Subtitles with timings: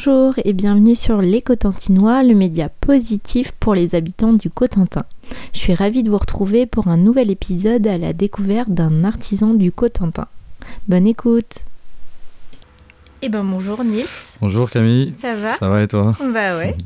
[0.00, 5.02] Bonjour et bienvenue sur Les Cotentinois, le média positif pour les habitants du Cotentin.
[5.52, 9.54] Je suis ravie de vous retrouver pour un nouvel épisode à la découverte d'un artisan
[9.54, 10.28] du Cotentin.
[10.86, 11.64] Bonne écoute
[13.22, 14.04] Eh ben bonjour Nils.
[14.40, 15.14] Bonjour Camille.
[15.20, 15.56] Ça va?
[15.56, 16.12] Ça va et toi?
[16.32, 16.76] Bah ouais.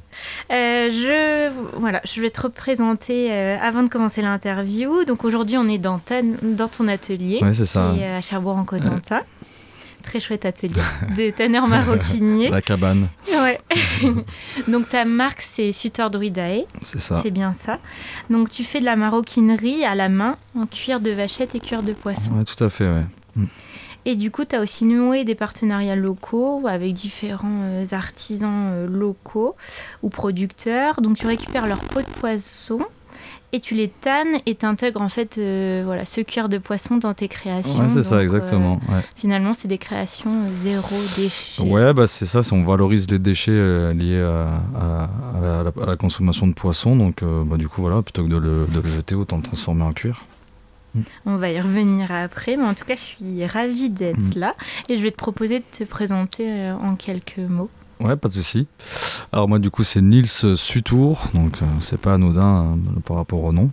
[0.50, 5.04] Euh, je, voilà, je vais te représenter euh, avant de commencer l'interview.
[5.04, 7.40] Donc aujourd'hui on est dans, ta- dans ton atelier.
[7.42, 7.90] Ouais, c'est ça.
[7.94, 9.20] qui est à Cherbourg en Cotentin.
[10.02, 10.80] Très chouette atelier
[11.16, 12.48] de tanneur maroquinier.
[12.50, 13.58] La cabane, Ouais.
[14.68, 17.20] Donc ta marque c'est Sutor Druidae, c'est ça.
[17.22, 17.79] c'est bien ça.
[18.30, 21.82] Donc tu fais de la maroquinerie à la main en cuir de vachette et cuir
[21.82, 22.32] de poisson.
[22.32, 23.04] Ouais, tout à fait, ouais.
[24.04, 28.86] Et du coup tu as aussi noué des partenariats locaux avec différents euh, artisans euh,
[28.88, 29.54] locaux
[30.02, 31.00] ou producteurs.
[31.00, 32.80] Donc tu récupères leurs peaux de poisson
[33.52, 37.12] et tu les tannes et t'intègres en fait euh, voilà, ce cuir de poisson dans
[37.14, 37.80] tes créations.
[37.80, 38.80] Ouais, c'est ça, exactement.
[38.88, 39.02] euh, ouais.
[39.16, 41.62] finalement c'est des créations euh, zéro déchet.
[41.62, 45.96] Ouais, bah c'est ça, on valorise les déchets euh, liés à, à- à la, à
[45.96, 46.96] consommation de poissons.
[46.96, 49.82] Donc, bah, du coup, voilà, plutôt que de le, de le jeter, autant le transformer
[49.84, 50.22] en cuir.
[51.24, 54.38] On va y revenir après, mais en tout cas, je suis ravie d'être Mm.
[54.38, 54.55] là
[54.90, 57.70] et je vais te proposer de te présenter en quelques mots.
[58.00, 58.66] Ouais, pas de souci.
[59.32, 63.44] Alors moi, du coup, c'est Nils Sutour, donc euh, c'est pas anodin euh, par rapport
[63.44, 63.70] au nom.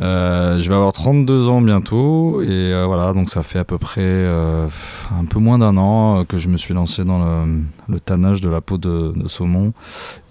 [0.00, 3.78] Euh, je vais avoir 32 ans bientôt et euh, voilà, donc ça fait à peu
[3.78, 7.44] près un peu moins d'un an que je me suis lancé dans
[7.88, 9.72] le, tannage de la peau de, saumon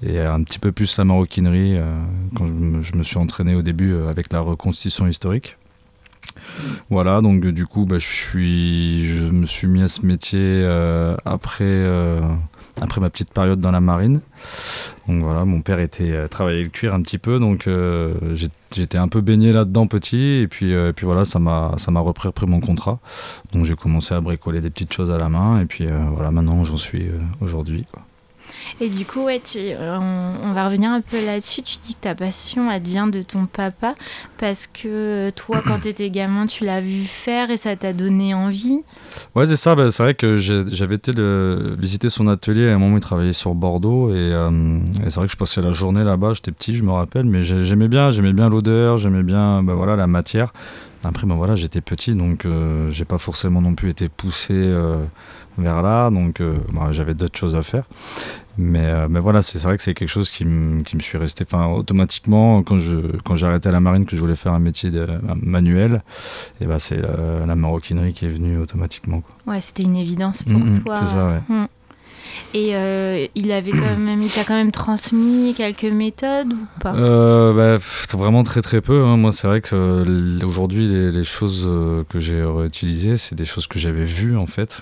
[0.02, 1.77] et un petit peu plus la maroquinerie
[2.35, 5.57] quand je me, suis entraîné au début avec la reconstitution historique.
[6.89, 10.65] Voilà, donc du coup, bah, je, me suis mis à ce métier
[11.25, 11.85] après,
[12.81, 14.22] après ma petite période dans la marine.
[15.08, 18.14] Donc voilà, mon père était euh, travaillait le cuir un petit peu, donc euh,
[18.72, 22.59] j'étais un peu baigné là-dedans petit, et puis, euh, puis voilà, ça m'a repris mon
[22.59, 23.00] contrat.
[23.53, 26.64] Donc j'ai commencé à bricoler des petites choses à la main, et puis voilà, maintenant
[26.64, 27.09] j'en suis
[27.42, 27.86] aujourd'hui.
[28.80, 30.00] Et du coup, euh,
[30.44, 31.61] on, va revenir un peu là-dessus.
[31.63, 33.95] Tu dis que ta passion, elle vient de ton papa
[34.38, 38.33] parce que toi, quand tu étais gamin, tu l'as vu faire et ça t'a donné
[38.33, 38.81] envie.
[39.36, 39.76] Ouais, c'est ça.
[39.76, 41.11] bah, c'est vrai que j'avais été
[41.77, 42.98] visiter son atelier à un moment.
[42.98, 46.33] Il travaillait sur Bordeaux et, euh, et c'est vrai que je passais la journée là-bas.
[46.33, 49.73] J'étais petit, je me rappelle, mais j'ai- j'aimais bien, j'aimais bien l'odeur, j'aimais bien, bah,
[49.73, 50.54] voilà, la matière.
[51.04, 55.04] Après, bah, voilà, j'étais petit, donc euh, j'ai pas forcément non plus été poussé euh,
[55.57, 57.83] vers là, donc euh, bah, j'avais d'autres choses à faire.
[58.59, 61.17] Mais, euh, mais voilà, c'est vrai que c'est quelque chose qui, me- qui me suis
[61.17, 61.45] resté.
[61.47, 64.89] Enfin, automatiquement, quand je quand j'ai arrêté la marine, que je voulais faire un métier
[64.89, 66.01] de, un manuel,
[66.61, 69.21] et bah, c'est la, la maroquinerie qui est venue automatiquement.
[69.21, 69.53] quoi.
[69.53, 70.95] Ouais, c'était une évidence pour Mhm, toi.
[70.97, 71.41] c'est ça, ouais.
[71.55, 71.67] Mm.
[72.54, 76.93] Et euh, il avait quand même, il t'a quand même transmis quelques méthodes ou pas?
[76.95, 77.83] Euh, bah,
[78.17, 79.04] vraiment très très peu.
[79.04, 79.17] hein.
[79.17, 83.80] Moi, c'est vrai que aujourd'hui, les, choses euh, que j'ai réutilisées, c'est des choses que
[83.80, 84.82] j'avais vues en fait.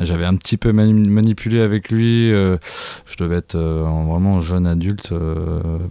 [0.00, 2.30] J'avais un petit peu mani- manipulé avec lui.
[2.30, 5.12] je devais être en vraiment jeune adulte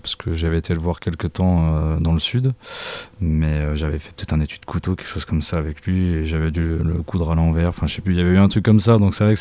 [0.01, 2.53] parce que j'avais été le voir quelque temps dans le sud.
[3.27, 6.13] Mais euh, j'avais fait peut-être un étude de couteau, quelque chose comme ça avec lui.
[6.13, 7.69] Et j'avais dû le coudre à l'envers.
[7.69, 8.97] Enfin, je sais plus, il y avait eu un truc comme ça.
[8.97, 9.39] Donc c'est vrai que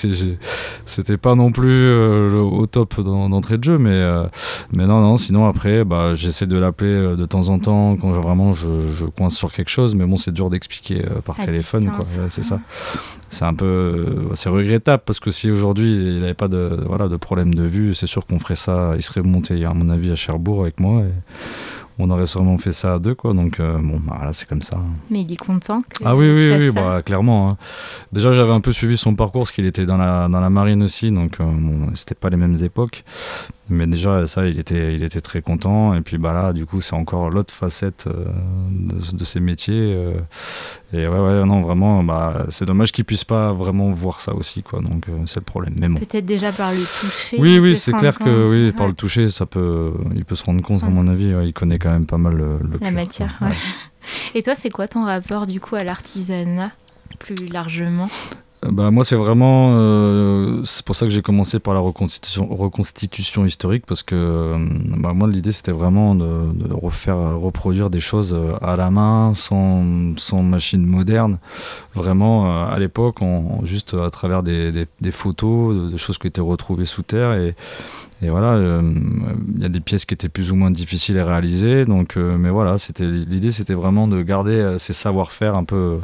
[0.87, 3.78] c'était pas non plus euh, le- au top d'en- d'entrée de jeu.
[3.78, 4.25] Mais, euh,
[4.73, 8.21] mais non, non, sinon après, bah, j'essaie de l'appeler de temps en temps quand je-
[8.21, 9.94] vraiment je, je coince sur quelque chose.
[9.94, 11.84] Mais bon, c'est dur d'expliquer euh, par téléphone.
[12.23, 12.61] Ouais, c'est ça.
[13.31, 17.17] C'est un peu c'est regrettable parce que si aujourd'hui il n'avait pas de, voilà, de
[17.17, 18.93] problème de vue, c'est sûr qu'on ferait ça.
[18.97, 21.00] Il serait monté, à mon avis, à Cherbourg avec moi.
[21.03, 21.11] Et
[21.99, 23.15] on aurait sûrement fait ça à deux.
[23.15, 23.34] Quoi.
[23.34, 24.78] Donc, euh, bon, bah, voilà, c'est comme ça.
[25.10, 26.81] Mais il est content que Ah oui, tu oui, oui, ça.
[26.81, 27.50] bah, clairement.
[27.50, 27.56] hein.
[28.12, 30.82] Déjà, j'avais un peu suivi son parcours, parce qu'il était dans la, dans la marine
[30.82, 33.05] aussi, donc euh, bon, c'était pas les mêmes époques.
[33.71, 35.95] Mais déjà, ça, il était, il était très content.
[35.95, 38.27] Et puis bah, là, du coup, c'est encore l'autre facette euh,
[38.71, 39.95] de, de ces métiers.
[39.95, 40.13] euh.
[40.93, 44.63] et ouais, ouais, non, vraiment, bah, c'est dommage qu'il puisse pas vraiment voir ça aussi,
[44.63, 44.81] quoi.
[44.83, 45.75] Donc, euh, c'est le problème.
[45.79, 45.99] Mais bon.
[45.99, 47.39] Peut-être déjà par le toucher.
[47.41, 48.73] Oui, oui, c'est clair que oui, Ouais.
[48.73, 50.93] par le toucher, ça peut, il peut se rendre compte, à Ouais.
[50.93, 51.35] mon avis.
[51.35, 53.39] ouais, il connaît quand même pas mal le, le La matière.
[54.35, 56.71] Et toi, c'est quoi ton rapport du coup à l'artisanat
[57.19, 58.09] plus largement?
[58.67, 59.75] Bah, moi, c'est vraiment.
[59.79, 62.49] euh, c'est pour ça que j'ai commencé par la reconstitution,
[63.45, 64.56] historique, parce que euh,
[64.97, 66.25] bah, moi, l'idée, c'était vraiment de,
[66.55, 71.38] de refaire, euh, reproduire des choses euh, à la main, sans, sans machine moderne.
[71.94, 73.21] Vraiment, euh, à l'époque,
[73.65, 77.35] juste à travers des, des- des photos, choses qui étaient retrouvées sous terre.
[77.35, 77.55] Et,
[78.25, 78.81] et voilà, euh,
[79.55, 81.85] il y a des pièces qui étaient plus ou moins difficiles à réaliser.
[81.85, 85.99] Donc, euh, mais voilà, l'idée, c'était vraiment de garder euh, ces savoir-faire un peu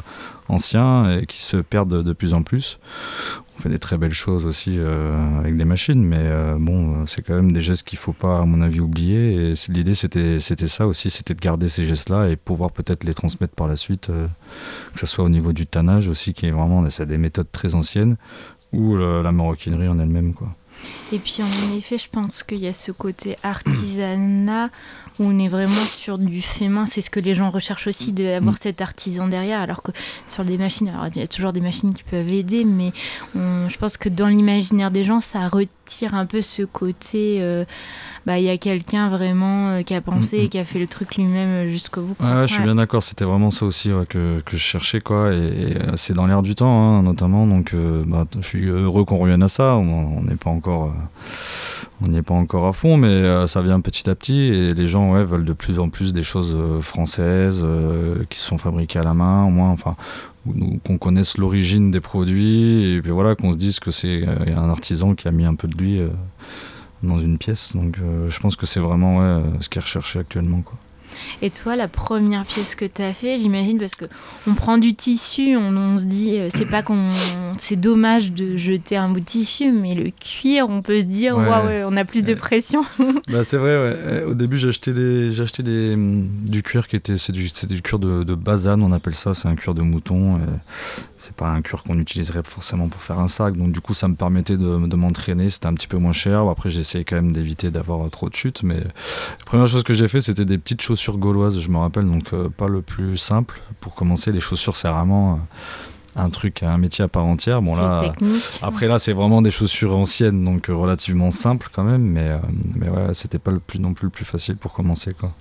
[0.47, 2.77] anciens et qui se perdent de, plus en plus.
[3.57, 4.77] On fait des très belles choses aussi
[5.37, 8.61] avec des machines, mais bon, c'est quand même des gestes qu'il faut pas, à mon
[8.61, 9.51] avis, oublier.
[9.51, 13.13] Et l'idée, c'était, c'était ça aussi, c'était de garder ces gestes-là et pouvoir peut-être les
[13.13, 14.07] transmettre par la suite,
[14.93, 18.17] que ce soit au niveau du tannage aussi, qui est vraiment, des méthodes très anciennes,
[18.73, 20.55] ou la maroquinerie en elle-même, quoi.
[21.11, 24.69] Et puis en effet, je pense qu'il y a ce côté artisanat
[25.21, 26.85] où on est vraiment sur du fait main.
[26.85, 28.61] C'est ce que les gens recherchent aussi, d'avoir mm.
[28.61, 29.61] cet artisan derrière.
[29.61, 29.91] Alors que
[30.27, 32.91] sur des machines, alors il y a toujours des machines qui peuvent aider, mais
[33.35, 37.37] je pense que dans l'imaginaire des gens, ça retire un peu ce côté.
[37.41, 37.65] Euh,
[38.25, 40.85] bah, il y a quelqu'un vraiment euh, qui a pensé et qui a fait le
[40.85, 42.15] truc lui-même euh, jusqu'au bout.
[42.19, 45.33] Ouais, je suis bien d'accord, c'était vraiment ça aussi que, que, je cherchais, quoi.
[45.33, 47.47] Et, c'est dans l'air du temps, hein, notamment.
[47.47, 47.75] Donc,
[48.05, 49.75] bah, je suis heureux qu'on revienne à ça.
[49.75, 50.93] On n'est pas encore
[52.03, 54.87] on n'y est pas encore à fond, mais ça vient petit à petit et les
[54.87, 59.03] gens veulent de plus en plus des choses euh, françaises euh, qui sont fabriquées à
[59.03, 59.95] la main, au moins, enfin,
[60.83, 65.13] qu'on connaisse l'origine des produits et puis voilà, qu'on se dise que c'est un artisan
[65.13, 66.01] qui a mis un peu de lui
[67.03, 67.75] dans une pièce.
[67.75, 67.97] Donc
[68.27, 70.61] je pense que c'est vraiment ce qui est recherché actuellement.
[70.61, 70.79] Quoi.
[71.41, 74.05] Et toi, la première pièce que tu as fait, j'imagine, parce que
[74.47, 77.09] on prend du tissu, on, se dit, euh, c'est pas qu'on,
[77.57, 81.37] c'est dommage de jeter un bout de tissu, mais le cuir, on peut se dire,
[81.37, 82.83] waouh, on a plus de pression.
[83.29, 83.95] bah, c'est vrai, ouais.
[83.97, 87.31] Euh, au début, j'ai acheté des, j'ai acheté des, mm, du cuir qui était, c'est
[87.31, 90.39] du, du cuir de, de basane, on appelle ça, c'est un cuir de mouton.
[91.15, 94.07] C'est pas un cuir qu'on utiliserait forcément pour faire un sac, donc du coup, ça
[94.07, 95.49] me permettait de, de m'entraîner.
[95.49, 96.41] C'était un petit peu moins cher.
[96.47, 99.93] Après, j'ai essayé quand même d'éviter d'avoir trop de chutes, mais la première chose que
[99.93, 103.17] j'ai fait, c'était des petites chaussures gauloise, je me rappelle, donc euh, pas le plus
[103.17, 103.61] simple.
[103.79, 105.37] Pour commencer, les chaussures, c'est vraiment euh,
[106.15, 107.61] un truc, un métier à part entière.
[107.61, 108.13] Bon là,
[108.61, 112.31] après là, c'est vraiment des chaussures anciennes, donc euh, relativement simples quand même, mais
[112.75, 115.33] mais ouais, c'était pas le plus non plus le plus facile pour commencer quoi.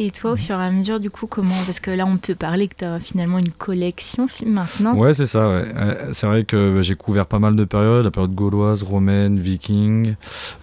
[0.00, 2.36] Et toi, au fur et à mesure, du coup, comment Parce que là, on peut
[2.36, 4.94] parler que tu as finalement une collection maintenant.
[4.94, 5.48] Ouais, c'est ça.
[5.48, 5.64] Ouais.
[6.12, 10.14] C'est vrai que bah, j'ai couvert pas mal de périodes, la période gauloise, romaine, viking.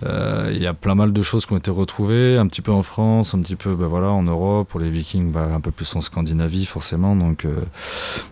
[0.05, 2.71] Euh, il y a plein mal de choses qui ont été retrouvées, un petit peu
[2.71, 4.69] en France, un petit peu bah, voilà, en Europe.
[4.69, 7.17] Pour les vikings, bah, un peu plus en Scandinavie, forcément.
[7.17, 7.55] Donc, euh,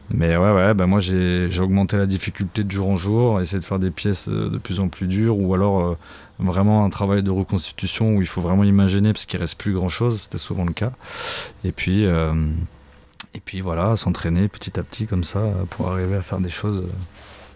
[0.09, 3.65] Mais ouais, ouais bah, moi, j'ai augmenté la difficulté de jour en jour, essayer de
[3.65, 5.97] faire des pièces euh, de plus en plus dures, ou alors
[6.39, 9.89] vraiment un travail de reconstitution où il faut vraiment imaginer parce qu'il reste plus grand
[9.89, 10.91] chose, c'était souvent le cas.
[11.63, 12.33] Et puis, euh,
[13.33, 16.85] et puis voilà, s'entraîner petit à petit comme ça pour arriver à faire des choses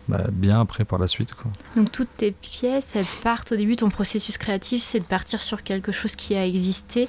[0.08, 1.34] bah, bien après par la suite.
[1.34, 1.52] Quoi.
[1.76, 5.64] Donc toutes tes pièces, elles partent au début, ton processus créatif, c'est de partir sur
[5.64, 7.08] quelque chose qui a existé.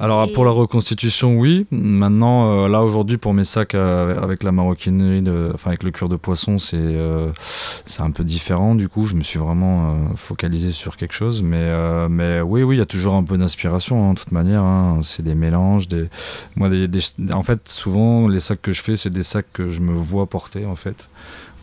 [0.00, 1.66] Alors pour la reconstitution, oui.
[1.70, 5.90] Maintenant, euh, là aujourd'hui, pour mes sacs euh, avec la maroquinerie, de, enfin avec le
[5.90, 7.30] cuir de poisson, c'est euh,
[7.84, 8.74] c'est un peu différent.
[8.74, 11.42] Du coup, je me suis vraiment focalisé sur quelque chose.
[11.42, 14.62] Mais, mais oui, oui, il y a toujours un peu d'inspiration, hein, de toute manière.
[14.62, 14.98] Hein.
[15.02, 15.88] C'est des mélanges.
[15.88, 16.08] Des...
[16.56, 16.88] Moi, des,
[17.32, 20.26] en fait, souvent, les sacs que je fais, c'est des sacs que je me vois
[20.26, 21.08] porter, en fait.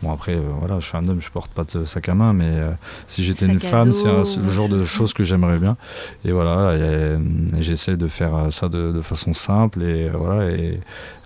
[0.02, 2.32] Bon, après, euh, voilà, je suis un homme, je porte pas de sac à main,
[2.32, 2.72] mais euh,
[3.06, 5.76] si j'étais une femme, c'est le genre de choses que j'aimerais bien.
[6.24, 7.18] Et voilà, euh,
[7.60, 10.80] j'essaie de faire ça de, façon simple et voilà, et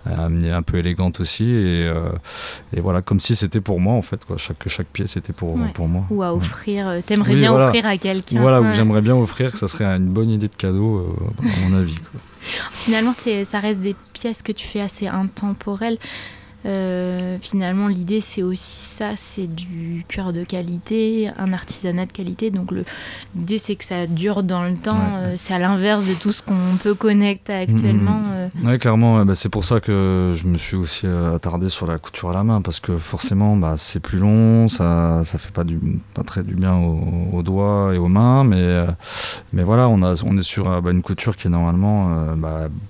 [0.05, 1.45] un peu élégante aussi.
[1.45, 1.91] Et,
[2.73, 4.37] et voilà, comme si c'était pour moi, en fait, quoi.
[4.37, 6.05] Chaque, chaque pièce était pour, pour moi.
[6.11, 8.41] Ou à offrir, t'aimerais bien offrir à quelqu'un.
[8.41, 11.77] Voilà, ou j'aimerais bien offrir, que ça serait une bonne idée de cadeau, à mon
[11.77, 11.97] avis.
[12.73, 15.97] Finalement, ça reste des pièces que tu fais assez intemporelles.
[16.67, 22.51] Euh, finalement, l'idée, c'est aussi ça, c'est du cuir de qualité, un artisanat de qualité.
[22.51, 22.71] Donc,
[23.35, 24.99] l'idée, c'est que ça dure dans le temps.
[25.17, 28.19] Euh, c'est à l'inverse de tout ce qu'on peut connecter actuellement.
[28.19, 28.33] Mmh.
[28.33, 28.47] Euh.
[28.63, 32.31] Oui, clairement, bah, c'est pour ça que je me suis aussi attardé sur la couture
[32.31, 35.79] à la main, parce que forcément, bah, c'est plus long, ça ça fait pas, du,
[36.13, 38.85] pas très du bien aux, doigts et aux mains, mais,
[39.53, 42.09] mais voilà, on, a, on est sur bah, une couture qui est normalement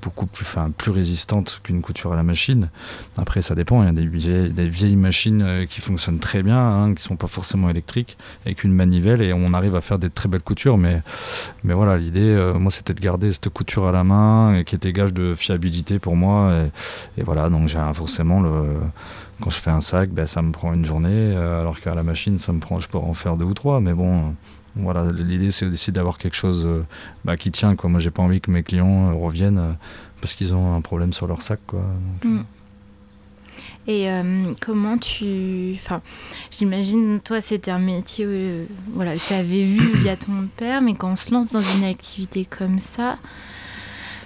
[0.01, 0.45] beaucoup plus,
[0.77, 2.69] plus résistante qu'une couture à la machine.
[3.17, 6.93] Après, ça dépend il y a des vieilles, machines euh, qui fonctionnent très bien, hein,
[6.93, 10.29] qui sont pas forcément électriques, avec une manivelle, et on arrive à faire des très
[10.29, 10.77] belles coutures.
[10.77, 11.01] Mais,
[11.63, 15.13] voilà, l'idée, euh, moi, c'était de garder cette couture à la main, qui était gage
[15.13, 16.51] de fiabilité pour moi.
[17.17, 18.43] Et, voilà, donc j'ai forcément
[19.41, 22.03] quand je fais un sac, ben, ça me prend une journée, euh, alors qu'à la
[22.03, 23.79] machine, ça me prend, je pourrais en faire deux ou trois.
[23.79, 24.33] Mais bon,
[24.75, 26.67] voilà, l'idée c'est aussi d'avoir quelque chose
[27.23, 27.75] bah, qui tient.
[27.75, 27.89] Quoi.
[27.89, 29.75] Moi, j'ai pas envie que mes clients reviennent
[30.21, 31.59] parce qu'ils ont un problème sur leur sac.
[32.23, 32.39] Mm.
[33.87, 35.73] Et euh, comment tu.
[35.75, 36.01] Enfin,
[36.51, 41.11] j'imagine, toi, c'était un métier euh, voilà, tu avais vu via ton père, mais quand
[41.11, 43.17] on se lance dans une activité comme ça,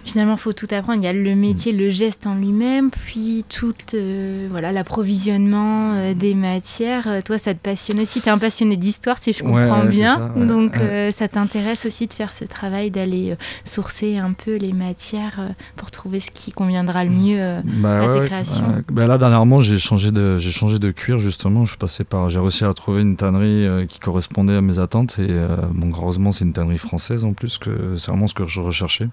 [0.03, 1.00] finalement, il faut tout apprendre.
[1.00, 6.13] Il y a le métier, le geste en lui-même, puis tout euh, voilà, l'approvisionnement euh,
[6.13, 7.08] des matières.
[7.08, 8.22] Euh, toi, ça te passionne aussi.
[8.22, 10.34] Tu es un passionné d'histoire, si je comprends bien.
[10.36, 10.75] Donc,
[11.12, 15.39] ça t'intéresse aussi de faire ce travail, d'aller sourcer un peu les matières
[15.75, 18.84] pour trouver ce qui conviendra le mieux bah à tes créations?
[18.91, 21.65] Bah là, dernièrement, j'ai changé, de, changé de cuir, justement.
[21.65, 25.20] Je passais par, j'ai réussi à trouver une tannerie qui correspondait à mes attentes.
[25.20, 25.34] Et
[25.74, 29.08] bon, heureusement, c'est une tannerie française en plus, que c'est vraiment ce que je recherchais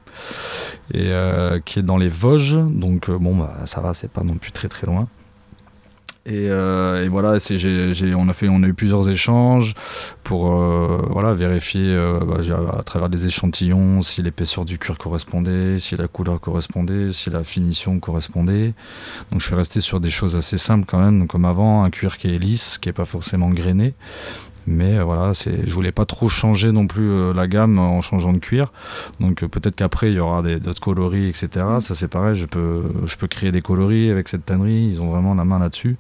[0.93, 2.59] et euh, qui est dans les Vosges.
[2.69, 5.09] Donc euh, bon, bah, ça va, c'est pas non plus très très loin.
[6.27, 9.75] Et, euh, voilà, on, a fait, on a eu plusieurs échanges
[10.25, 12.37] pour voilà, vérifier bah,
[12.79, 17.45] à travers des échantillons si l'épaisseur du cuir correspondait, si la couleur correspondait, si la
[17.45, 18.75] finition correspondait.
[19.31, 22.19] Donc je suis resté sur des choses assez simples quand même, comme avant, un cuir
[22.19, 23.95] qui est lisse, qui n'est pas forcément grainé.
[24.69, 28.03] Mais euh, voilà, c'est, je voulais pas trop changer non plus euh, la gamme en
[28.03, 28.71] changeant de cuir.
[29.19, 31.49] Donc euh, peut-être qu'après il y aura d'autres coloris, etc.
[31.81, 34.87] Ça c'est pareil, je peux, je créer des coloris avec cette tannerie.
[34.87, 35.97] Ils ont vraiment la main là-dessus.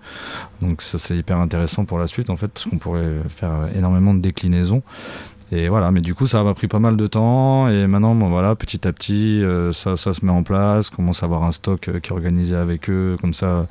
[0.61, 4.13] Donc ça c'est hyper intéressant pour la suite en fait, parce qu'on pourrait faire énormément
[4.13, 4.83] de déclinaisons.
[5.51, 7.71] Et voilà, mais du coup, ça m'a pris pas mal de temps.
[7.71, 10.91] Et maintenant, bon, voilà, petit à petit, ça, ça, se met en place.
[10.91, 13.17] Commence à avoir un stock qui est organisé avec eux.
[13.19, 13.67] Comme ça,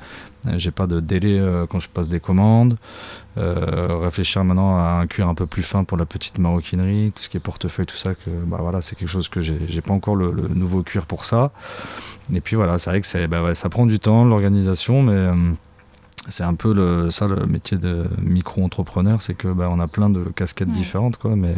[0.56, 2.76] j'ai pas de délai quand je passe des commandes.
[3.36, 7.28] réfléchir maintenant à un cuir un peu plus fin pour la petite maroquinerie, tout ce
[7.28, 8.14] qui est portefeuille, tout ça.
[8.14, 11.50] Que, bah, voilà, c'est quelque chose que j'ai pas encore le, nouveau cuir pour ça.
[12.32, 15.28] Et puis voilà, c'est vrai que bah, ça prend du temps, l'organisation, mais
[16.28, 20.10] c'est un peu le, ça le métier de micro-entrepreneur, c'est que bah, on a plein
[20.10, 21.54] de casquettes différentes, quoi, mais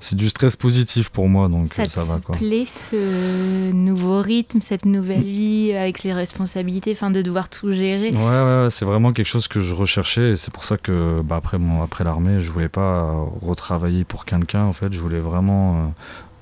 [0.00, 2.20] c'est du stress positif pour moi, donc ça, ça va.
[2.24, 2.36] Quoi.
[2.36, 8.10] plaît ce nouveau rythme, cette nouvelle vie avec les responsabilités, enfin de devoir tout gérer?
[8.10, 11.36] Ouais, ouais, c'est vraiment quelque chose que je recherchais et c'est pour ça que bah,
[11.36, 15.86] après, après l'armée, je voulais pas retravailler pour quelqu'un, en fait, je voulais vraiment euh,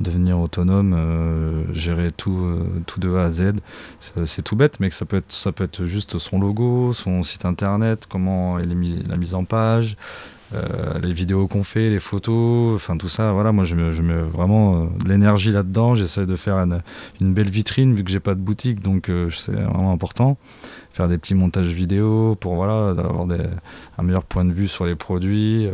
[0.01, 3.55] devenir autonome, euh, gérer tout, euh, tout de A à Z.
[4.25, 7.23] C'est tout bête, mais que ça peut, être, ça peut être juste son logo, son
[7.23, 9.97] site internet, comment est la mise en page,
[10.55, 13.33] euh, les vidéos qu'on fait, les photos, enfin tout ça.
[13.33, 15.95] Voilà, moi je mets, je mets vraiment de l'énergie là-dedans.
[15.95, 16.83] J'essaie de faire une,
[17.21, 20.39] une, belle vitrine vu que j'ai pas de boutique, donc c'est vraiment important
[20.93, 23.27] faire des petits montages vidéo pour voilà, avoir
[23.99, 25.67] un meilleur point de vue sur les produits.
[25.67, 25.73] Euh,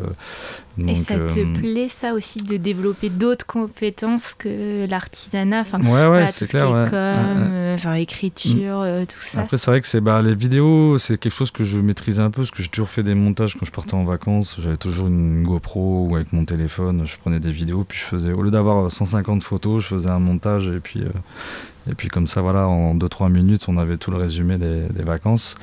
[0.87, 5.61] et ça te euh, plaît ça aussi de développer d'autres compétences que l'artisanat?
[5.61, 6.91] Enfin ouais, ouais, c'est clair ouais.
[6.91, 11.33] comme enfin, écriture tout ça après c'est vrai que c'est bah, les vidéos c'est quelque
[11.33, 13.73] chose que je maîtrisais un peu parce que j'ai toujours fait des montages quand je
[13.73, 17.85] partais en vacances j'avais toujours une GoPro ou avec mon téléphone je prenais des vidéos
[17.89, 21.05] puis je faisais au lieu d'avoir 150 photos je faisais un montage et puis
[21.89, 25.55] et puis comme ça, voilà, en 2-3 minutes, on avait tout le résumé des, vacances.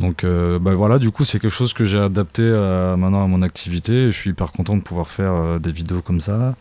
[0.00, 3.26] Donc euh, bah, voilà, du coup, c'est quelque chose que j'ai adapté euh, maintenant à
[3.26, 4.06] mon activité.
[4.06, 6.54] Je suis hyper content de pouvoir faire euh, des vidéos comme ça.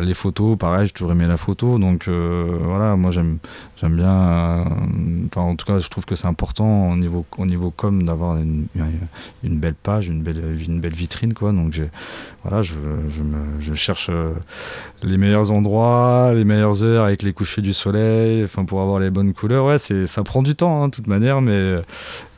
[0.00, 1.78] les photos, pareil, j'ai toujours aimé la photo.
[1.78, 3.38] Donc voilà, moi j'aime
[3.80, 4.64] j'aime bien.
[5.26, 8.36] Enfin, en tout cas, je trouve que c'est important au niveau, au niveau com d'avoir
[8.36, 8.66] une,
[9.42, 11.34] une, belle page, une belle, une belle vitrine.
[11.34, 11.52] Quoi.
[11.52, 11.80] Donc
[12.44, 12.78] voilà, je,
[13.58, 14.08] je cherche
[15.02, 19.10] les meilleurs endroits, les meilleures heures avec les couchers du soleil enfin pour avoir les
[19.10, 19.66] bonnes couleurs.
[19.66, 21.76] Ouais, c'est ça prend du temps, hein, de toute manière, mais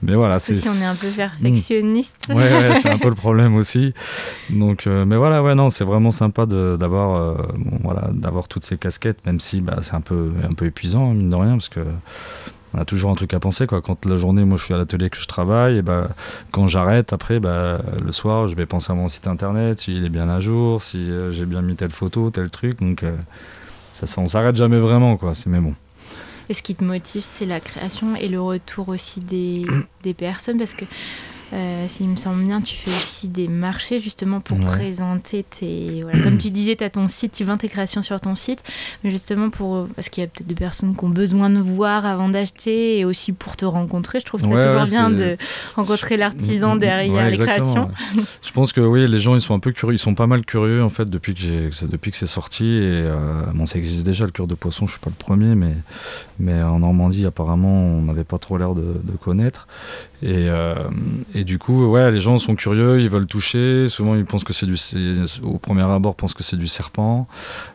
[0.05, 0.39] mais voilà.
[0.39, 2.17] C'est si on est un peu perfectionniste.
[2.29, 3.95] Ouais, c'est un peu le problème aussi.
[4.51, 7.35] Donc, euh, mais voilà, ouais, non, c'est vraiment sympa d'avoir euh,
[7.83, 11.15] voilà, d'avoir toutes ces casquettes, même si bah, c'est un peu un peu épuisant hein,
[11.15, 11.81] mine de rien, parce que
[12.75, 13.81] on a toujours un truc à penser quoi.
[13.81, 16.09] Quand la journée, moi, je suis à l'atelier que je travaille, et bah,
[16.51, 20.11] quand j'arrête après, bah, le soir, je vais penser à mon site internet, s'il est
[20.11, 22.81] bien à jour, si euh, j'ai bien mis telle photo, tel truc.
[22.81, 23.05] Donc
[24.07, 25.35] ça, ça on s'arrête jamais vraiment, quoi.
[25.35, 25.75] C'est mais bon.
[26.49, 29.67] Et ce qui te motive, c'est la création et le retour aussi des,
[30.03, 30.85] des personnes, parce que
[31.53, 36.03] euh, s'il me semble bien, tu fais aussi des marchés justement pour présenter tes.
[36.03, 38.63] Voilà, comme tu disais, tu as ton site, tu vends tes créations sur ton site,
[39.03, 39.87] mais justement pour.
[39.95, 43.05] Parce qu'il y a peut-être des personnes qui ont besoin de voir avant d'acheter et
[43.05, 44.21] aussi pour te rencontrer.
[44.21, 45.37] Je trouve ça toujours bien de
[45.77, 47.91] rencontrer l'artisan derrière les créations.
[48.43, 50.45] Je pense que oui, les gens ils sont un peu curieux, ils sont pas mal
[50.45, 52.65] curieux en fait depuis que, depuis que c'est sorti.
[52.65, 55.55] Et euh, bon, ça existe déjà le cœur de poisson, je suis pas le premier,
[55.55, 55.75] mais,
[56.39, 59.67] mais en Normandie apparemment on n'avait pas trop l'air de, de connaître.
[60.23, 60.75] Et, euh,
[61.35, 63.89] et, du coup, ouais, les gens sont curieux, ils veulent toucher.
[63.89, 64.77] Souvent, ils pensent que c'est du,
[65.43, 67.27] au premier abord, pensent que c'est du serpent.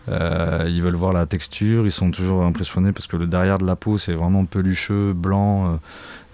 [0.08, 1.86] Euh, ils veulent voir la texture.
[1.86, 5.74] Ils sont toujours impressionnés parce que le derrière de la peau, c'est vraiment pelucheux, blanc.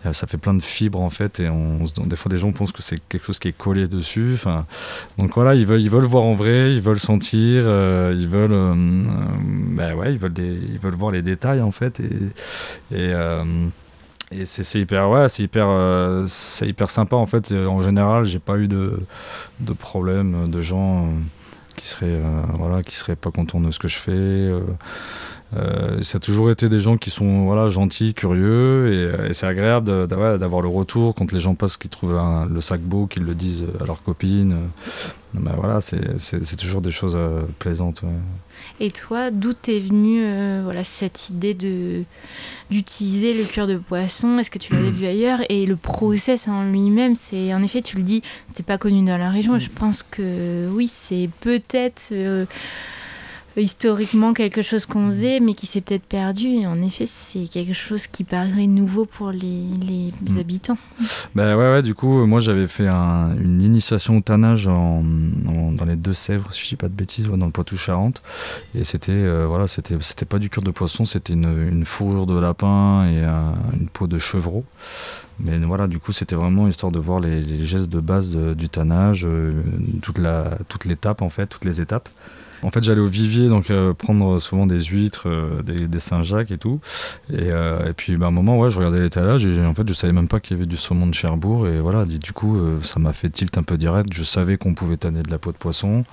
[0.06, 1.50] Euh, ça fait plein de fibres en fait et
[2.06, 4.68] des fois des gens pensent que c'est quelque chose qui est collé dessus enfin
[5.18, 8.76] donc voilà ils veulent voir en vrai ils veulent sentir ils veulent
[9.76, 12.04] ben ouais ils veulent ils veulent voir les détails en fait
[12.92, 13.14] et
[14.32, 17.52] et c'est hyper, ouais, c'est hyper, euh, c'est hyper sympa en fait.
[17.52, 19.00] En général, j'ai pas eu de,
[19.60, 21.10] de problème de gens euh,
[21.76, 24.52] qui seraient, euh, voilà, qui seraient pas contents de ce que je fais.
[26.02, 30.62] ça a toujours été des gens qui sont voilà, gentils, curieux, et, c'est agréable d'avoir
[30.62, 33.86] le retour quand les gens passent, qu'ils trouvent le sac beau, qu'ils le disent à
[33.86, 34.58] leurs copines.
[35.34, 37.18] Ben voilà, c'est toujours des choses
[37.60, 38.02] plaisantes.
[38.80, 42.04] Et toi, d'où t'es venue euh, voilà, cette idée de
[42.70, 44.38] d'utiliser le cœur de poisson?
[44.40, 45.40] Est-ce que tu l'avais vu ailleurs?
[45.50, 48.22] Et le process en lui-même, c'est en effet, tu le dis,
[48.54, 49.60] t'es pas connu dans la région.
[49.60, 52.46] Je pense que oui, c'est peut-être euh,
[53.62, 56.48] historiquement quelque chose qu'on faisait, mais qui s'est peut-être perdu.
[56.48, 60.38] Et en effet, c'est quelque chose qui paraît nouveau pour les, les Mm.
[60.40, 60.78] habitants.
[61.36, 65.04] Ben ouais, ouais, du coup, moi j'avais fait un- une initiation au tannage en,
[65.48, 68.22] en- dans les Deux-Sèvres, si je dis pas de bêtises, ouais, dans le Poitou-Charentes.
[68.74, 72.26] Et c'était euh, voilà, c'était c'était pas du cure de poisson, c'était une, une fourrure
[72.26, 74.64] de lapin et euh, une peau de chevreau.
[75.40, 78.54] Mais voilà, du coup, c'était vraiment histoire de voir les, les gestes de base de-
[78.54, 79.52] du tannage, euh,
[80.02, 82.08] toute la toute l'étape en fait, toutes les étapes.
[82.66, 86.58] En fait, j'allais au vivier, donc euh, prendre souvent des huîtres, euh, des, Saint-Jacques et
[86.58, 86.80] tout.
[87.32, 89.94] Et, euh, puis, bah, à un moment, ouais, je regardais l'étalage et en fait, je
[89.94, 91.68] savais même pas qu'il y avait du saumon de Cherbourg.
[91.68, 94.10] Et voilà, du coup, ça m'a fait tilt un peu direct.
[94.12, 96.06] Je savais qu'on pouvait tanner de la peau de poisson.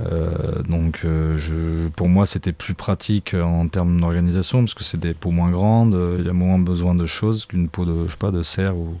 [0.00, 5.14] Euh, donc, euh, pour moi, c'était plus pratique en termes d'organisation parce que c'est des
[5.14, 5.94] peaux moins grandes.
[5.94, 8.42] euh, Il y a moins besoin de choses qu'une peau de, je sais pas, de
[8.42, 8.98] cerf ou.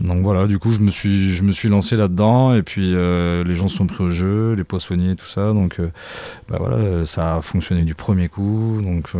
[0.00, 3.54] Donc voilà, du coup, je me suis, je me suis lancé là-dedans et puis les
[3.54, 5.52] gens sont pris au jeu, les poissonniers, tout ça.
[5.52, 5.80] Donc,
[6.48, 8.80] bah voilà, ça a fonctionné du premier coup.
[8.82, 9.12] Donc,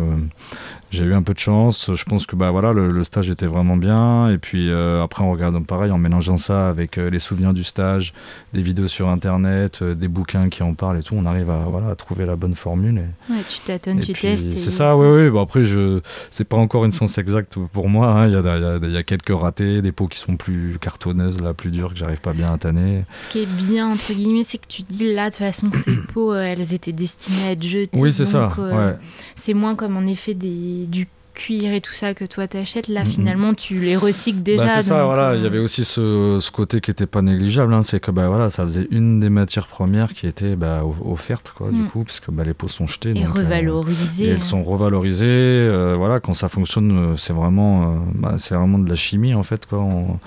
[0.91, 1.93] j'ai eu un peu de chance.
[1.93, 4.29] Je pense que bah voilà, le, stage était vraiment bien.
[4.29, 8.13] Et puis euh, après, on regarde pareil en mélangeant ça avec les souvenirs du stage,
[8.53, 11.15] des vidéos sur internet, des bouquins qui en parlent et tout.
[11.17, 12.97] On arrive à voilà à trouver la bonne formule.
[12.99, 14.45] Et, Ouais, tu tâtonnes, tu testes.
[14.45, 15.29] et- C'est ça, oui, oui.
[15.29, 18.07] Bon, après, je, c'est pas encore une science exacte pour moi.
[18.09, 18.27] hein.
[18.27, 20.35] Il y, a, il y a- il y a quelques ratés, des peaux qui sont
[20.37, 23.03] plus cartonneuses, là, plus dures, que j'arrive pas bien à tanner.
[23.11, 25.69] Ce qui est bien, entre guillemets, c'est que tu te dis là, de toute façon,
[25.85, 27.99] ces peaux, euh, elles étaient destinées à être jetées.
[27.99, 28.53] Oui, c'est ça.
[28.59, 28.97] euh, ouais.
[29.35, 32.87] C'est moins comme en effet des, du cuir et tout ça que toi t'achètes.
[32.87, 34.65] Là, finalement, tu les recycles déjà.
[34.65, 35.29] Bah, c'est ça, donc, voilà.
[35.29, 37.73] euh, Il y avait aussi ce, ce côté qui était pas négligeable.
[37.73, 37.83] hein.
[37.83, 41.69] C'est que bah, voilà, ça faisait une des matières premières qui était bah, offerte, quoi,
[41.71, 41.87] du Mm.
[41.89, 43.11] coup, parce que bah, les peaux sont jetées.
[43.11, 44.25] Et donc, euh, revalorisé.
[44.25, 45.25] et elles sont revalorisées.
[45.27, 49.65] euh, voilà, quand ça fonctionne, c'est vraiment, bah, c'est vraiment de la chimie en fait.
[49.65, 49.79] Quoi.
[49.79, 50.17] On,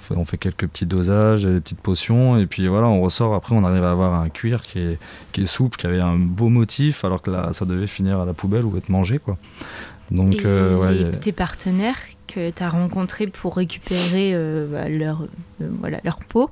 [0.00, 3.34] fait, on fait quelques petits dosages, des petites potions, et puis voilà, on ressort.
[3.34, 4.98] Après, on arrive à avoir un cuir qui est,
[5.32, 8.24] qui est souple, qui avait un beau motif, alors que là, ça devait finir à
[8.26, 9.36] la poubelle ou être mangé, quoi.
[10.10, 15.22] Donc, Et euh, ouais, tes partenaires que tu as rencontrés pour récupérer euh, bah, leur,
[15.62, 16.50] euh, voilà, leur peau,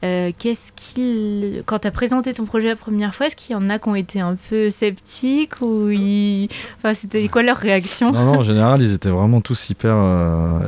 [0.00, 1.62] qu'est-ce qu'ils.
[1.64, 3.88] Quand tu as présenté ton projet la première fois, est-ce qu'il y en a qui
[3.88, 6.48] ont été un peu sceptiques ou ils...
[6.78, 8.12] enfin, c'était quoi leur réaction?
[8.12, 10.58] Non, non, en général, ils étaient vraiment tous hyper, euh,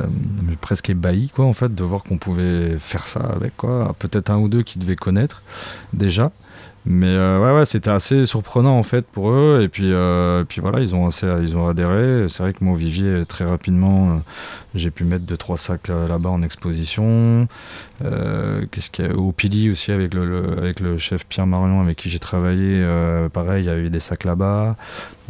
[0.61, 3.93] presque ébahis, quoi, en fait, de voir qu'on pouvait faire ça avec, quoi.
[3.99, 5.41] Peut-être un ou deux qui devaient connaître
[5.93, 6.31] déjà.
[6.87, 9.61] Mais euh, ouais, c'était assez surprenant, en fait, pour eux.
[9.63, 12.27] Et puis, euh, et puis voilà, ils ont, assez, ils ont adhéré.
[12.29, 14.17] C'est vrai que moi, au Vivier, très rapidement, euh,
[14.75, 17.47] j'ai pu mettre deux, trois sacs là- là-bas en exposition.
[18.01, 22.19] Qu'est-ce qu'il Au Pili aussi, avec le, avec le chef Pierre Marion, avec qui j'ai
[22.19, 22.85] travaillé,
[23.33, 24.75] pareil, il y a eu des sacs là-bas.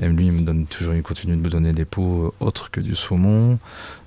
[0.02, 2.82] Et lui, il me donne toujours, il continue de me donner des pots autres que
[2.82, 3.60] du saumon.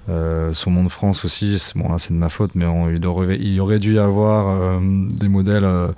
[0.08, 3.60] Euh, saumon de France aussi, bon c'est de ma faute, mais on- il, aurait, il
[3.60, 5.88] aurait dû y avoir euh, des modèles euh,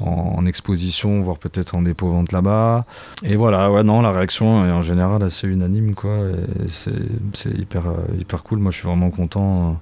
[0.00, 2.84] en, exposition, voire peut-être en dépôt vente là-bas.
[3.22, 6.14] Et voilà, ouais non, la réaction est en général assez unanime quoi.
[6.68, 6.92] C'est
[7.58, 8.58] hyper euh, hyper cool.
[8.58, 9.80] Moi je suis vraiment content.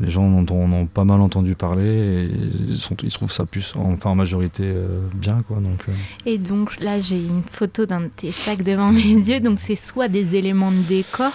[0.00, 2.30] Les gens en ont, en ont pas mal entendu parler et
[2.68, 5.56] ils, sont, ils trouvent ça plus, enfin en majorité euh, bien quoi.
[5.58, 5.92] Donc euh,
[6.26, 9.40] Et donc là, j'ai une photo d'un de tes sacs devant mes yeux.
[9.40, 11.32] Donc c'est soit des éléments de décor,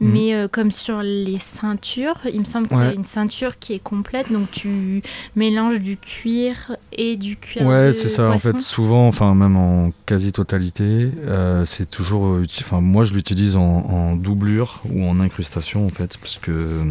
[0.00, 0.10] Mhm.
[0.12, 3.74] mais euh, comme sur les ceintures, il me semble qu'il y a une ceinture qui
[3.74, 4.32] est complète.
[4.32, 5.02] Donc tu
[5.36, 7.64] mélanges du cuir et du cuir.
[7.66, 8.30] Ouais, c'est ça.
[8.30, 11.10] En fait, souvent, enfin même en quasi-totalité,
[11.64, 12.38] c'est toujours.
[12.60, 16.82] Enfin, moi, je l'utilise en, en doublure ou en incrustation, en fait, parce que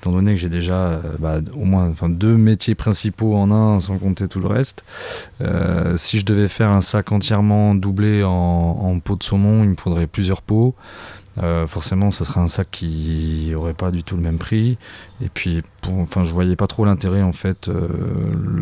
[0.00, 3.98] étant donné que j'ai déjà euh, bah, au moins deux métiers principaux en un, sans
[3.98, 4.82] compter tout le reste,
[5.42, 9.76] euh, si je devais faire un sac entièrement doublé en, en de saumon, il me
[9.76, 10.74] faudrait plusieurs pots.
[11.38, 14.78] Euh, forcément, ça serait un sac qui aurait pas du tout le même prix.
[15.24, 17.88] Et puis, pour, enfin, je voyais pas trop l'intérêt en fait, euh,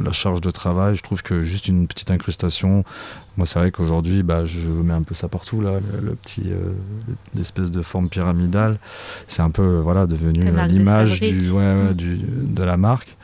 [0.04, 0.94] la charge de travail.
[0.94, 2.84] Je trouve que juste une petite incrustation.
[3.38, 6.42] Moi, c'est vrai qu'aujourd'hui, bah, je mets un peu ça partout là, le, le petit,
[6.46, 6.72] euh,
[7.34, 8.78] l'espèce de forme pyramidale.
[9.28, 11.38] C'est un peu, voilà, devenu de l'image fabrique.
[11.38, 11.94] du, ouais, ouais, Mm.
[11.94, 13.16] du, de la marque.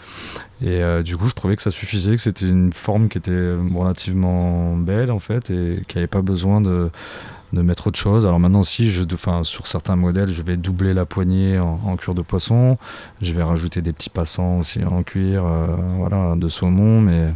[0.63, 3.55] Et euh, du coup, je trouvais que ça suffisait, que c'était une forme qui était
[3.75, 6.91] relativement belle en fait, et qui n'avait pas besoin de
[7.55, 8.27] de mettre autre chose.
[8.27, 12.15] Alors maintenant, si je, enfin, sur certains modèles, je vais doubler la poignée en, cuir
[12.15, 12.77] de poisson.
[13.23, 17.01] Je vais rajouter des petits passants aussi en cuir, euh, voilà, de saumon.
[17.01, 17.33] Mais,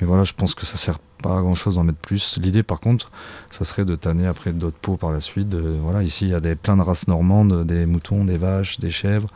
[0.00, 2.38] mais voilà, je pense que ça sert pas grand chose d'en mettre plus.
[2.40, 3.10] L'idée, par contre,
[3.50, 5.54] ça serait de tanner après d'autres peaux par la suite.
[5.54, 8.90] Voilà, ici, il y a des, plein de races normandes, des moutons, des vaches, des
[8.90, 9.28] chèvres.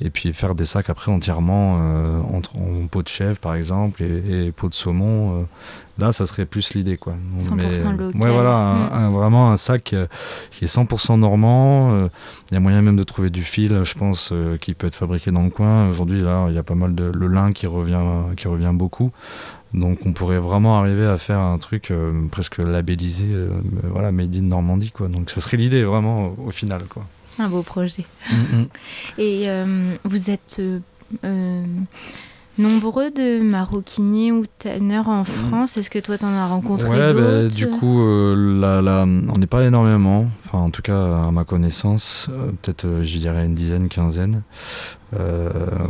[0.00, 4.02] Et puis faire des sacs après entièrement euh, entre, en peau de chèvre, par exemple,
[4.02, 5.40] et, et peau de saumon.
[5.40, 5.44] euh,
[5.98, 7.14] Là, ça serait plus l'idée, quoi.
[7.40, 8.20] 100% local.
[8.20, 9.08] Ouais, voilà, mm.
[9.10, 10.06] vraiment un sac euh,
[10.52, 12.08] qui est 100% normand.
[12.50, 15.32] Il y a moyen même de trouver du fil, je pense, qui peut être fabriqué
[15.32, 15.88] dans le coin.
[15.88, 17.98] Aujourd'hui, là, il y a pas mal de le lin qui revient,
[18.36, 19.10] qui revient beaucoup.
[19.74, 21.92] Donc, on pourrait vraiment arriver à faire un truc
[22.30, 23.26] presque labellisé,
[23.82, 25.08] voilà, made in Normandie, quoi.
[25.08, 27.06] Donc, ça serait l'idée, vraiment, au final, quoi.
[27.38, 28.04] Un beau projet.
[28.30, 28.68] Mm, mm.
[29.18, 29.48] Et
[30.04, 30.62] vous êtes
[32.58, 35.24] nombreux de maroquiniers ou tanneurs en mm.
[35.24, 35.76] France.
[35.76, 39.46] Est-ce que toi, tu en as rencontré ouais, bah, d'autres Du coup, euh, on n'est
[39.46, 40.26] pas énormément.
[40.46, 44.42] Enfin, en tout cas, à ma connaissance, euh, peut-être, euh, je dirais, une dizaine, quinzaine.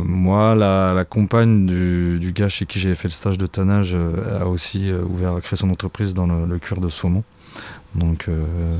[0.03, 3.97] moi, la, compagne du, gars chez qui j'ai fait le stage de tannage
[4.39, 7.23] a aussi ouvert, créé son entreprise dans le, le cuir de saumon.
[7.95, 8.77] Donc, euh,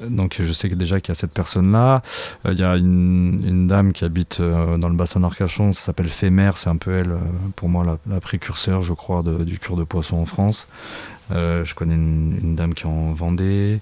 [0.00, 2.02] donc je sais que déjà qu'il y a cette personne-là.
[2.46, 6.08] Euh, il y a une, dame qui habite euh, dans le bassin d'Arcachon, ça s'appelle
[6.10, 7.16] Fémer, c'est un peu elle,
[7.56, 10.68] pour moi, la, précurseur, je crois, du cure de poisson en France.
[11.30, 13.80] Je connais une, dame qui en Vendée.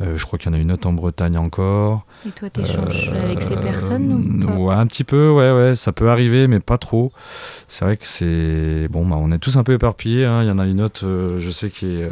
[0.00, 2.04] je crois qu'il y en a une autre en Bretagne encore.
[2.26, 6.10] Et toi, tu échanges avec ces personnes Ouais, un petit peu, ouais, ouais, ça peut
[6.10, 7.12] arriver, mais pas trop.
[7.68, 8.88] C'est vrai que c'est.
[8.88, 10.24] Bon, bah, on est tous un peu éparpillés.
[10.24, 10.42] Hein.
[10.42, 11.06] Il y en a une autre,
[11.38, 12.08] je sais, qui est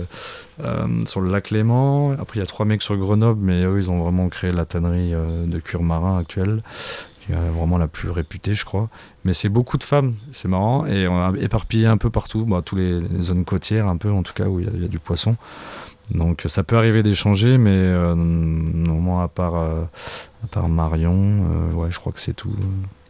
[0.64, 2.16] euh, sur le lac Léman.
[2.20, 4.64] Après, il y a trois mecs sur Grenoble, mais eux, ils ont vraiment créé la
[4.64, 6.62] tannerie euh, de cuir marin actuelle,
[7.30, 8.88] vraiment la plus réputée, je crois.
[9.24, 12.62] Mais c'est beaucoup de femmes, c'est marrant, et on a éparpillé un peu partout, bah,
[12.62, 15.36] tous les, zones côtières, un peu en tout cas, où il y, a du poisson.
[16.10, 21.98] Donc ça peut arriver d'échanger, mais euh, normalement, à part, à part Marion, ouais, je
[21.98, 22.54] crois que c'est tout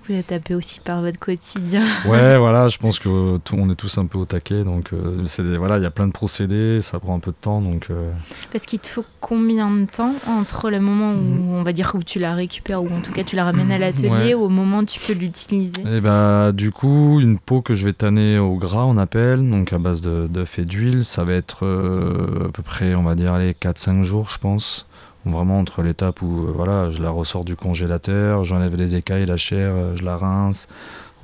[0.09, 1.83] vous êtes tapé aussi par votre quotidien.
[2.09, 5.27] Ouais, voilà, je pense que tout, on est tous un peu au taquet, donc euh,
[5.59, 7.89] voilà, il y a plein de procédés, ça prend un peu de temps, donc.
[7.91, 8.11] Euh.
[8.53, 11.55] Parce qu'il te faut combien de temps entre le moment où mm.
[11.55, 13.79] on va dire où tu la récupères ou en tout cas tu la ramènes à
[13.79, 15.83] l'atelier au moment où tu peux l'utiliser?
[15.83, 19.49] Et eh bah du coup une peau que je vais tanner au gras on appelle,
[19.49, 23.15] donc à base d'œuf et d'huile, ça va être euh, à peu près on va
[23.15, 24.87] dire les 4-5 jours je pense
[25.31, 29.37] vraiment entre l'étape où euh, voilà, je la ressors du congélateur, j'enlève les écailles, la
[29.37, 30.69] chair, euh, je la rince,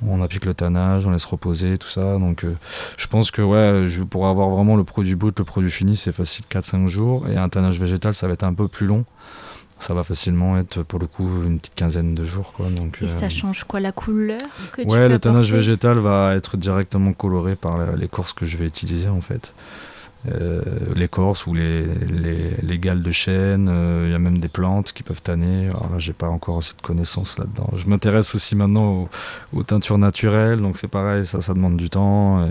[0.05, 2.17] on applique le tannage, on laisse reposer, tout ça.
[2.17, 2.55] Donc euh,
[2.97, 6.11] je pense que ouais, je, pour avoir vraiment le produit brut, le produit fini, c'est
[6.11, 7.27] facile 4-5 jours.
[7.27, 9.05] Et un tannage végétal, ça va être un peu plus long.
[9.79, 12.53] Ça va facilement être pour le coup une petite quinzaine de jours.
[12.53, 12.69] Quoi.
[12.69, 14.37] Donc, et ça change quoi La couleur
[14.71, 19.09] que Ouais, le tannage végétal va être directement coloré par l'écorce que je vais utiliser
[19.09, 19.53] en fait.
[20.31, 20.61] Euh,
[20.95, 21.85] l'écorce ou les,
[22.63, 23.67] les, gales de chêne.
[23.69, 25.67] Euh, il y a même des plantes qui peuvent tanner.
[25.67, 27.69] Alors là, j'ai pas encore assez de connaissances là-dedans.
[27.77, 29.07] Je m'intéresse aussi maintenant
[29.53, 32.47] aux, teintures naturelles, donc c'est pareil, ça, ça demande du temps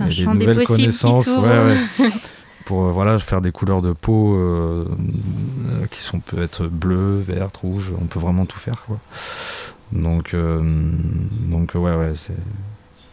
[0.00, 1.30] et, des nouvelles connaissances.
[2.64, 4.38] pour euh, voilà faire des couleurs de peau
[5.90, 7.92] qui sont peut être bleues, vertes, rouges.
[8.00, 8.98] On peut vraiment tout faire quoi.
[9.92, 12.34] Donc donc ouais ouais c'est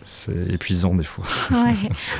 [0.05, 1.25] c'est épuisant des fois.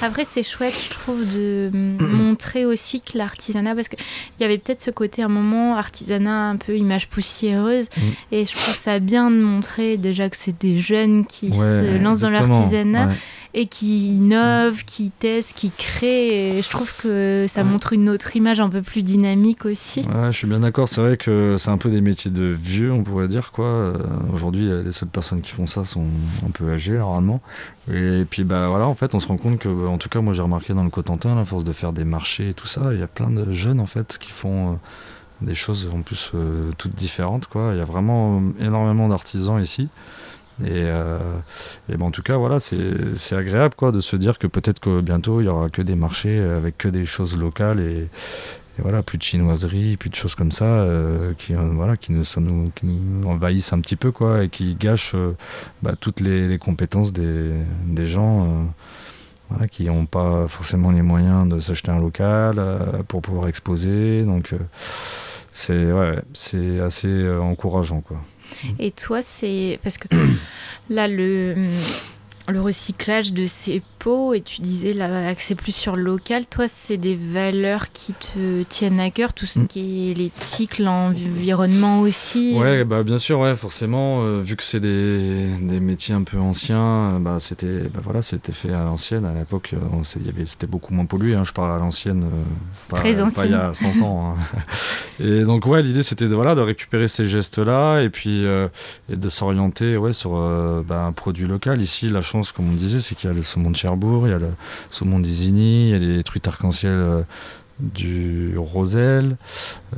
[0.02, 1.70] Après, c'est chouette, je trouve, de
[2.00, 4.00] montrer aussi que l'artisanat, parce qu'il
[4.40, 8.02] y avait peut-être ce côté, un moment, artisanat un peu image poussiéreuse, mm.
[8.32, 12.22] et je trouve ça bien de montrer déjà que c'est des jeunes qui se lancent
[12.22, 13.10] dans l'artisanat
[13.54, 16.58] et qui innove, qui teste, qui crée.
[16.58, 20.02] Et je trouve que ça montre une autre image un peu plus dynamique aussi.
[20.02, 20.90] Ouais, je suis bien d'accord.
[20.90, 23.52] C'est vrai que c'est un peu des métiers de vieux, on pourrait dire.
[23.52, 23.66] quoi.
[23.66, 23.98] Euh,
[24.32, 26.06] aujourd'hui, les seules personnes qui font ça sont
[26.46, 27.42] un peu âgées, normalement.
[27.92, 30.34] Et puis, bah voilà, en fait, on se rend compte que, en tout cas, moi,
[30.34, 33.00] j'ai remarqué dans le Cotentin, à force de faire des marchés et tout ça, il
[33.00, 34.74] y a plein de jeunes, en fait, qui font.
[34.74, 34.76] Euh,
[35.42, 37.72] des choses en plus euh, toutes différentes quoi.
[37.74, 39.90] Il y a vraiment énormément d'artisans ici.
[40.62, 41.18] Et, euh,
[41.90, 45.42] ben en tout cas, voilà, c'est agréable quoi, de se dire que peut-être que bientôt
[45.42, 48.08] il y aura que des marchés avec que des choses locales et,
[48.80, 52.24] voilà, plus de chinoiserie, plus de choses comme ça euh, qui, euh, voilà, qui, nous,
[52.38, 55.16] nous, nous envahissent un petit peu quoi, et qui gâchent
[55.84, 57.52] bah, toutes les, compétences des,
[57.86, 58.68] des gens.
[59.70, 62.60] Qui n'ont pas forcément les moyens de s'acheter un local
[63.08, 64.24] pour pouvoir exposer.
[64.24, 64.56] Donc,
[65.52, 66.16] c'est ouais,
[66.84, 68.02] assez encourageant.
[68.02, 68.18] Quoi.
[68.80, 70.08] Et toi, c'est parce que
[70.90, 71.56] là, le,
[72.48, 73.82] le recyclage de ces
[74.34, 74.96] et tu disais
[75.40, 76.46] c'est plus sur le local.
[76.46, 79.68] Toi, c'est des valeurs qui te tiennent à cœur, tout ce mm.
[79.68, 82.58] qui est l'éthique, l'environnement aussi.
[82.58, 86.38] Ouais, bah bien sûr, ouais, forcément, euh, vu que c'est des, des, métiers un peu
[86.38, 89.26] anciens, euh, bah c'était bah, voilà, c'était fait à l'ancienne.
[89.26, 90.04] À l'époque, euh,
[90.46, 91.36] c'était beaucoup moins pollué.
[91.36, 92.26] Hein, je parle à l'ancienne,
[92.90, 94.36] pas, pas, il y a 100 ans.
[94.36, 94.60] Hein.
[95.20, 99.30] Et donc ouais, l'idée c'était de voilà de récupérer ces gestes-là et puis et de
[99.30, 100.32] s'orienter ouais sur
[100.86, 101.82] bah, un produit local.
[101.82, 104.34] Ici, la chance, comme on disait, c'est qu'il y a le saumon de Il y
[104.34, 104.50] a le
[104.90, 107.22] saumon d'Isigny, il y a les truites arc-en-ciel euh,
[107.80, 109.38] du roselle.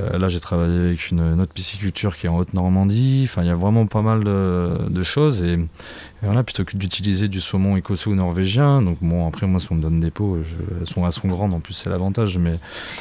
[0.00, 3.22] Euh, là, j'ai travaillé avec une, autre pisciculture qui est en Haute-Normandie.
[3.24, 5.42] Enfin, il y a vraiment pas mal de, choses.
[5.42, 5.58] Et,
[6.26, 8.82] voilà, plutôt que d'utiliser du saumon écossais ou norvégien.
[8.82, 11.54] Donc, bon, après, moi, si on me donne des pots, elles, sont, elles sont grandes.
[11.54, 12.38] En plus, c'est l'avantage.
[12.38, 12.58] Mais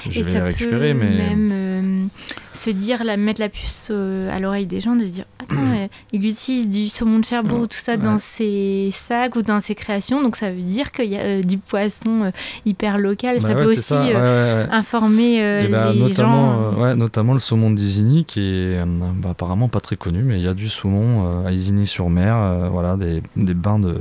[0.08, 0.94] je vais les récupérer.
[0.94, 2.06] Peut mais même euh,
[2.54, 5.88] se dire, la, mettre la puce à l'oreille des gens, de se dire Attends, euh,
[6.14, 9.76] il utilise du saumon de Cherbourg ou tout ça dans ses sacs ou dans ses
[9.76, 10.22] créations.
[10.22, 12.32] Donc, ça veut dire qu'il y a du poisson
[12.66, 13.40] hyper local.
[13.42, 16.82] Bah ça peut aussi informer ben, les notamment, gens.
[16.82, 20.48] ouais, notamment le saumon d'Isigny qui est bah, apparemment pas très connu, mais il y
[20.48, 23.98] a du saumon à Isigny-sur-Mer, voilà, des, des, bains de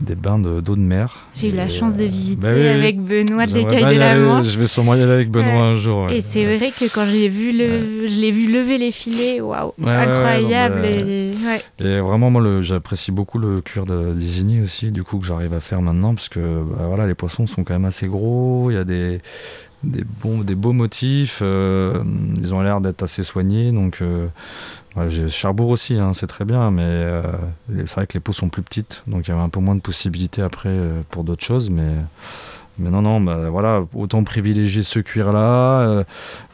[0.00, 1.26] des bains d'eau de, mer.
[1.34, 4.46] J'ai eu la chance de visiter bah avec Benoît de l'écaille de la Manche.
[4.46, 6.10] Je vais sûrement y aller avec Benoît un jour.
[6.10, 9.72] Et c'est vrai que quand j'ai vu le, je l'ai vu lever les filets, waouh,
[9.84, 10.82] incroyable.
[10.82, 15.60] Bah, et, vraiment, moi, j'apprécie beaucoup le cuir d'Isigny aussi, du coup que j'arrive à
[15.60, 18.70] faire maintenant, parce que bah, voilà, les poissons sont quand même assez gros.
[18.70, 19.20] Il y a des
[19.84, 21.40] des, bons, beaux motifs.
[21.42, 22.02] Euh,
[22.38, 23.72] ils ont l'air d'être assez soignés.
[23.72, 24.28] Donc, euh,
[25.28, 26.70] Cherbourg aussi, hein, c'est très bien.
[26.70, 27.22] Mais euh,
[27.86, 29.02] c'est vrai que les peaux sont plus petites.
[29.06, 30.76] Donc, il y avait un peu moins de possibilités après
[31.10, 31.70] pour d'autres choses.
[31.70, 31.92] Mais.
[32.76, 36.04] Non, non, bah, voilà, autant privilégier ce cuir-là.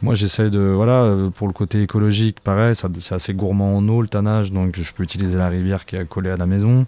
[0.03, 4.09] moi, j'essaie de, voilà, pour le côté écologique, pareil, c'est assez gourmand en eau, le
[4.09, 6.85] tannage, donc je peux utiliser la rivière qui est accolée à la maison.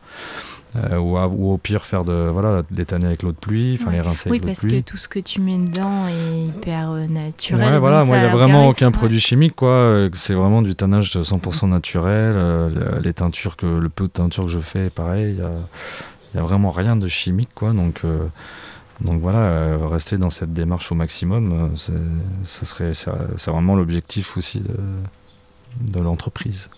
[0.74, 4.00] Euh, ou, ou, au pire faire de voilà tanner avec l'eau de pluie, enfin les
[4.00, 4.68] rincer oui, avec l'eau de pluie.
[4.68, 7.74] Oui, parce que tout ce que tu mets dedans est hyper euh, naturel.
[7.74, 9.68] Ouais, voilà, moi il n'y a vraiment aucun produit chimique quoi.
[9.68, 12.72] Euh, c'est vraiment du tannage 100% naturel.
[13.02, 16.70] les teintures que le peu de teinture que je fais, pareil, il y a, vraiment
[16.70, 17.74] rien de chimique quoi.
[17.74, 18.00] Donc
[19.02, 21.72] donc voilà, rester dans cette démarche au maximum,
[22.44, 24.74] ça serait c'est vraiment l'objectif aussi de,
[25.92, 26.70] de l'entreprise.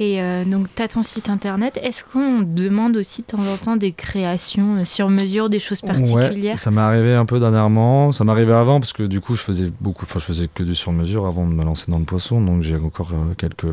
[0.00, 1.78] Et euh, donc, tu as ton site internet.
[1.82, 5.80] Est-ce qu'on demande aussi de temps en temps des créations euh, sur mesure, des choses
[5.80, 8.10] particulières Ça m'est arrivé un peu dernièrement.
[8.10, 10.74] Ça m'arrivait avant parce que du coup, je faisais beaucoup, enfin, je faisais que du
[10.74, 12.40] sur mesure avant de me lancer dans le poisson.
[12.40, 13.66] Donc, j'ai encore euh, quelques,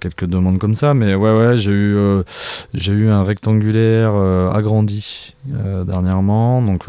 [0.00, 0.94] quelques demandes comme ça.
[0.94, 1.96] Mais ouais, ouais, j'ai eu,
[2.72, 6.62] j'ai eu un rectangulaire agrandi dernièrement.
[6.62, 6.84] Donc,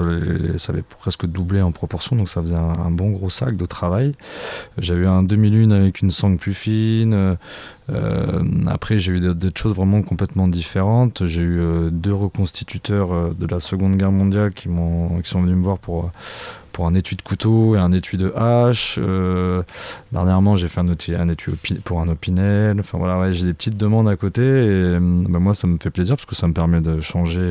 [0.57, 2.15] ça avait presque doublé en proportion.
[2.15, 4.13] Donc, ça faisait un, bon gros sac de travail.
[4.77, 7.37] J'ai eu un demi-lune avec une sangle plus fine.
[7.91, 11.25] Euh, après, j'ai eu d'autres choses vraiment complètement différentes.
[11.25, 15.55] J'ai eu euh, deux reconstituteurs euh, de la Seconde Guerre mondiale qui, qui sont venus
[15.55, 16.11] me voir pour,
[16.75, 18.99] pour un étui de couteau et un étui de hache.
[20.11, 21.53] dernièrement, j'ai fait un, étui,
[21.85, 22.81] pour un opinel.
[22.81, 26.17] Enfin voilà, j'ai des petites demandes à côté et bah, moi, ça me fait plaisir
[26.17, 27.41] parce que ça me permet de changer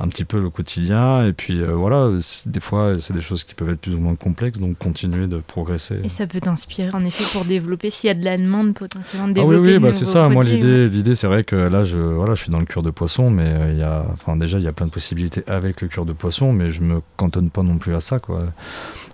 [0.00, 1.24] un petit peu le quotidien.
[1.26, 2.10] Et puis euh, voilà,
[2.46, 5.38] des fois, c'est des choses qui peuvent être plus ou moins complexes, donc continuer de
[5.38, 6.00] progresser.
[6.04, 9.28] Et ça peut t'inspirer en effet pour développer, s'il y a de la demande potentiellement
[9.28, 9.56] de développer.
[9.56, 10.28] Ah oui, oui, bah, c'est ça.
[10.28, 12.90] Moi, l'idée, l'idée c'est vrai que là, je, voilà, je suis dans le cure de
[12.90, 15.88] poisson, mais euh, y a, enfin, déjà, il y a plein de possibilités avec le
[15.88, 18.44] cure de poisson, mais je me cantonne pas non plus à ça, quoi.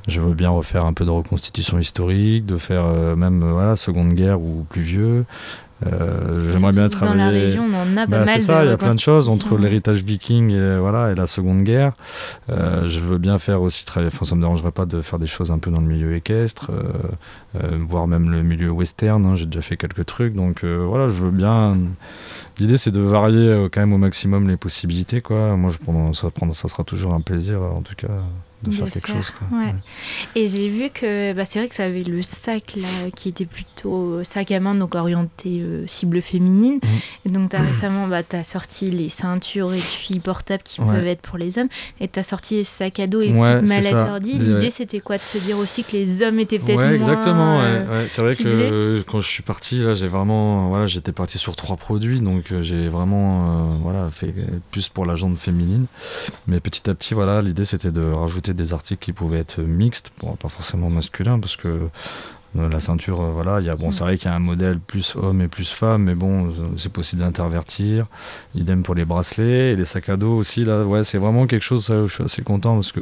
[0.07, 4.15] Je veux bien refaire un peu de reconstitution historique, de faire euh, même voilà, Seconde
[4.15, 5.27] Guerre ou plus vieux,
[5.87, 7.19] euh, j'aimerais bien travailler.
[7.19, 9.01] Dans la région, on en a pas bah, C'est ça, il y a plein de
[9.01, 11.93] choses entre l'héritage viking et, voilà, et la Seconde Guerre.
[12.51, 15.27] Euh, je veux bien faire aussi travailler, enfin, ça me dérangerait pas de faire des
[15.27, 19.25] choses un peu dans le milieu équestre, euh, voire même le milieu western.
[19.25, 21.75] Hein, J'ai déjà fait quelques trucs, donc voilà, je veux bien.
[22.59, 25.21] L'idée, c'est de varier quand même au maximum les possibilités.
[25.21, 25.57] Quoi.
[25.57, 28.09] Moi, je prends, ça, ça sera toujours un plaisir, en tout cas
[28.63, 29.33] de, faire quelque chose.
[30.35, 33.45] Et j'ai vu que bah, c'est vrai que ça avait le sac là, qui était
[33.45, 36.81] plutôt euh, sac à main, donc orienté euh, cible féminine.
[36.83, 36.91] Mhm.
[37.27, 41.07] Et donc as, récemment, bah, tu as sorti les ceintures et filles portables qui peuvent
[41.07, 41.69] être pour les hommes.
[42.01, 44.33] Et tu as sorti les sacs à dos et les petites mallettes ordi.
[44.35, 46.93] L'idée, c'était quoi De se dire aussi que les hommes étaient peut-être moins.
[46.93, 47.63] exactement.
[48.07, 50.69] c'est vrai que quand je suis parti, là, j'ai vraiment.
[50.69, 52.21] Voilà, j'étais parti sur trois produits.
[52.21, 54.35] Donc euh, j'ai vraiment voilà, fait
[54.71, 55.87] plus pour la jambe féminine.
[56.47, 60.13] Mais petit à petit, voilà, l'idée, c'était de rajouter des articles qui pouvaient être mixtes,
[60.41, 61.89] pas forcément masculins, parce que
[62.57, 64.39] euh, la ceinture, euh, voilà, il y a, bon, c'est vrai qu'il y a un
[64.39, 68.07] modèle plus homme et plus femme, mais bon, euh, c'est possible d'intervertir.
[68.55, 71.63] Idem pour les bracelets et les sacs à dos aussi, là, ouais, c'est vraiment quelque
[71.63, 73.01] chose, je suis assez content parce que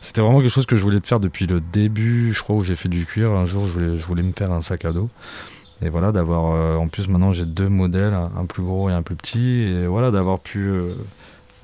[0.00, 2.74] c'était vraiment quelque chose que je voulais faire depuis le début, je crois, où j'ai
[2.74, 3.30] fait du cuir.
[3.30, 5.08] Un jour, je voulais, je voulais me faire un sac à dos.
[5.84, 9.16] Et voilà, d'avoir, en plus, maintenant, j'ai deux modèles, un, plus gros et un plus
[9.16, 10.70] petit, et voilà, d'avoir pu.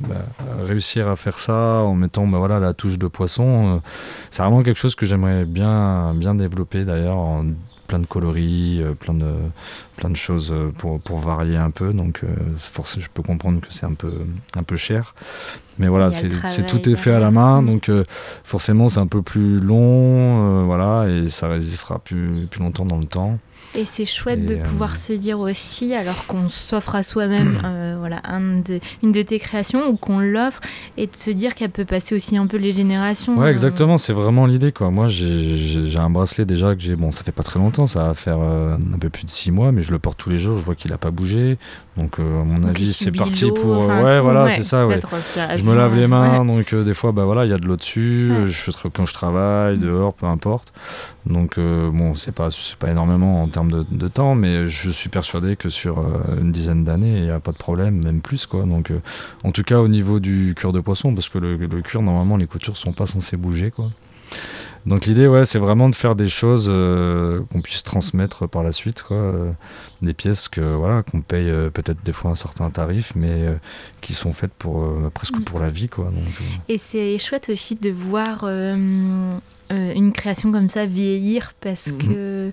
[0.00, 0.14] Bah,
[0.61, 3.78] réussir à faire ça en mettant bah, voilà, la touche de poisson, euh,
[4.30, 7.46] c'est vraiment quelque chose que j'aimerais bien, bien développer d'ailleurs en
[7.88, 9.32] plein de coloris, euh, plein, de,
[9.96, 11.92] plein de choses euh, pour, pour varier un peu.
[11.92, 12.22] Donc
[12.58, 14.12] forcément, je peux comprendre que c'est un peu,
[14.54, 15.16] un peu cher.
[15.78, 17.90] Mais voilà, c'est tout est fait à la main, donc
[18.42, 23.04] forcément c'est un peu plus long, voilà, et ça résistera plus, plus longtemps dans le
[23.04, 23.38] temps.
[23.74, 27.59] Et c'est chouette de pouvoir se dire aussi, alors qu'on s'offre à soi-même
[27.98, 28.62] voilà, un
[29.02, 30.61] une de tes créations ou qu'on l'offre,
[30.96, 33.38] et de se dire qu'elle peut passer aussi un peu les générations.
[33.38, 34.72] Ouais, exactement, c'est vraiment l'idée.
[34.72, 34.90] quoi.
[34.90, 38.14] Moi, j'ai un bracelet déjà que j'ai, bon, ça fait pas très longtemps, ça va
[38.14, 40.64] faire un peu plus de six mois, mais je le porte tous les jours, je
[40.64, 41.59] vois qu'il a pas bougé.
[41.96, 43.87] Donc, à mon avis, c'est parti pour.
[43.87, 45.00] ouais, voilà, c'est ça, ouais.
[45.57, 47.76] Je me lave les mains, donc des fois, bah voilà, il y a de l'eau
[47.76, 49.81] dessus, je, quand je travaille, mm.
[49.81, 50.72] dehors, peu importe.
[51.26, 55.68] Donc, bon, c'est pas, pas énormément en termes de, temps, mais je suis persuadé que
[55.68, 55.98] sur
[56.40, 58.64] une dizaine d'années, il n'y a pas de problème, même plus, quoi.
[58.64, 58.92] Donc,
[59.44, 62.36] en tout cas, au niveau du cuir de poisson, parce que le, le cuir, normalement,
[62.36, 63.90] les coutures sont pas censées bouger, quoi.
[64.86, 68.72] Donc l'idée, ouais, c'est vraiment de faire des choses euh, qu'on puisse transmettre par la
[68.72, 69.16] suite, quoi.
[69.16, 69.52] Euh,
[70.00, 73.46] des pièces que voilà, qu'on paye euh, peut-être des fois un certain tarif, mais
[74.00, 75.44] qui sont faites pour presque mm.
[75.44, 76.06] pour la vie, quoi.
[76.06, 82.14] Donc, Et c'est chouette aussi de voir une création comme ça vieillir parce mm-hmm.
[82.14, 82.52] que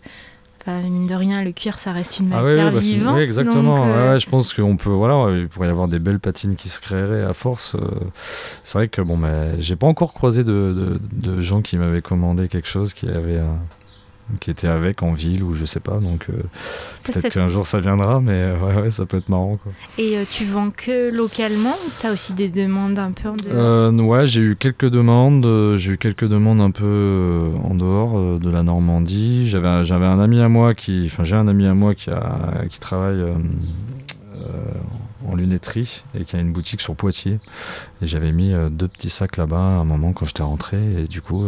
[0.73, 3.15] mine de rien, le cuir, ça reste une ah matière bah, vivante.
[3.15, 3.85] Oui, exactement.
[3.87, 6.79] Euh, je pense qu'on peut, voilà, il pourrait y avoir des belles patines qui se
[6.79, 7.75] créeraient à force.
[7.75, 7.79] Euh.
[8.63, 12.47] c'est vrai que bon, mais j'ai pas encore croisé de, de gens qui m'avaient commandé
[12.47, 13.59] quelque chose qui avait un,
[14.39, 15.99] qui était avec en ville ou je sais pas.
[15.99, 16.33] Donc euh,
[17.03, 19.57] peut-être qu'un jour ça viendra, mais euh, ouais, ça peut être marrant.
[19.57, 19.71] Quoi.
[19.97, 23.35] Et euh, tu vends que localement ou tu as aussi des demandes un peu en
[23.35, 24.07] dehors?
[24.07, 25.77] Ouais, j'ai eu quelques demandes.
[25.77, 29.47] j'ai eu quelques demandes un peu en dehors de la Normandie.
[29.47, 32.65] J'avais, j'avais un ami à moi qui, enfin j'ai un ami à moi qui, a,
[32.69, 33.23] qui travaille
[35.27, 37.39] en lunetterie et qui a une boutique sur Poitiers.
[38.01, 40.77] Et j'avais mis deux petits sacs là-bas à un moment quand j'étais rentré.
[41.01, 41.45] Et du coup,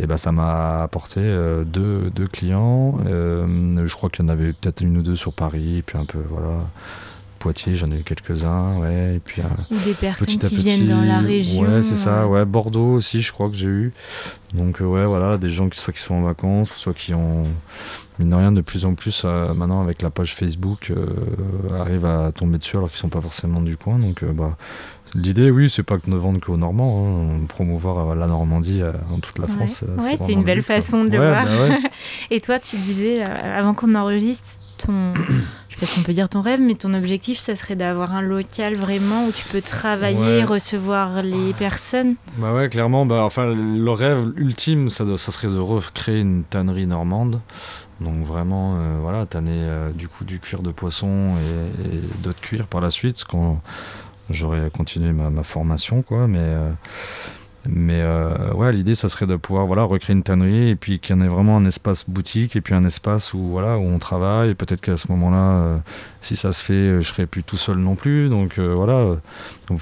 [0.00, 2.98] et ben ça m'a apporté euh, deux, deux, clients.
[3.06, 6.04] Euh, je crois qu'il y en avait peut-être une ou deux sur Paris, puis un
[6.04, 6.64] peu, voilà.
[7.38, 9.16] Poitiers, j'en ai eu quelques-uns, ouais.
[9.16, 11.62] Et puis, Ou des personnes qui viennent dans la région.
[11.62, 12.44] Ouais, c'est ça, ouais.
[12.44, 13.92] Bordeaux aussi, je crois que j'ai eu.
[14.52, 17.44] Donc, euh, ouais, voilà, des gens qui, soit qui sont en vacances, soit qui ont,
[18.18, 20.92] mine de rien, de plus en plus, maintenant, avec la page Facebook,
[21.74, 23.98] arrivent à tomber dessus alors qu'ils sont pas forcément du coin.
[23.98, 24.58] Donc, bah,
[25.14, 27.46] L'idée, oui, c'est pas que ne vendre qu'aux Normands, hein.
[27.48, 29.82] promouvoir euh, la Normandie euh, dans toute la France.
[29.82, 31.46] Euh, ouais, c'est une belle façon de le voir.
[31.46, 31.88] Bah
[32.30, 35.12] Et toi, tu disais, avant qu'on enregistre, ton,
[35.68, 38.14] je sais pas si on peut dire ton rêve, mais ton objectif, ça serait d'avoir
[38.14, 42.14] un local vraiment où tu peux travailler, recevoir les personnes.
[42.38, 43.04] Bah ouais, clairement.
[43.04, 47.40] Bah, enfin, le rêve ultime, ça, ça serait de recréer une tannerie normande.
[48.00, 52.80] Donc vraiment, voilà, tanner du coup du cuir de poisson et, et d'autres cuirs par
[52.80, 53.24] la suite.
[54.30, 56.26] J'aurais continué ma, formation, quoi.
[56.26, 56.70] Mais, euh,
[57.68, 61.14] mais euh, ouais, l'idée, ça serait de pouvoir voilà, recréer une tannerie et puis qu'il
[61.14, 63.98] y en ait vraiment un espace boutique et puis un espace où, voilà, où on
[63.98, 64.54] travaille.
[64.54, 65.78] Peut-être qu'à ce moment-là, euh,
[66.20, 68.28] si ça se fait, je serais plus tout seul non plus.
[68.28, 69.16] Donc voilà,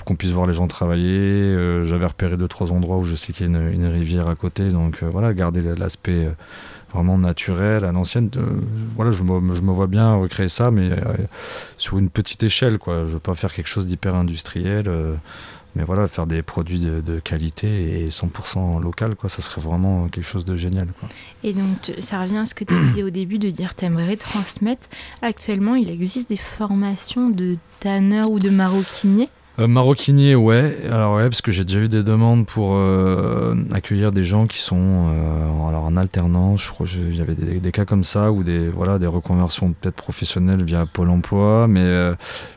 [0.04, 1.82] qu'on puisse voir les gens travailler.
[1.84, 4.34] J'avais repéré deux, trois endroits où je sais qu'il y a une, une rivière à
[4.34, 4.68] côté.
[4.70, 6.28] Donc voilà, garder l'aspect
[6.92, 8.30] vraiment naturel à l'ancienne.
[8.96, 11.16] voilà, je me, je me, vois bien recréer ça, mais euh,
[11.76, 12.78] sur une petite échelle.
[12.78, 13.04] Quoi.
[13.04, 15.14] Je veux pas faire quelque chose d'hyper industriel, euh,
[15.76, 20.26] mais voilà, faire des produits de, qualité et 100% local, quoi, ça serait vraiment quelque
[20.26, 20.88] chose de génial.
[20.98, 21.08] Quoi.
[21.44, 24.88] Et donc, ça revient à ce que tu disais au début de dire aimerais transmettre.
[25.22, 30.78] Actuellement, il existe des formations de tanneur ou de maroquinier euh, maroquinier, ouais.
[30.88, 34.60] Alors ouais, parce que j'ai déjà eu des demandes pour euh, accueillir des gens qui
[34.60, 36.62] sont euh, alors en alternance.
[36.62, 39.96] Je crois qu'il y avait des, cas comme ça ou des voilà des reconversions peut-être
[39.96, 41.86] professionnelles via Pôle Emploi, mais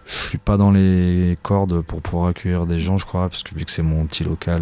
[0.05, 3.55] je suis pas dans les cordes pour pouvoir accueillir des gens, je crois, parce que
[3.55, 4.61] vu que c'est mon petit local.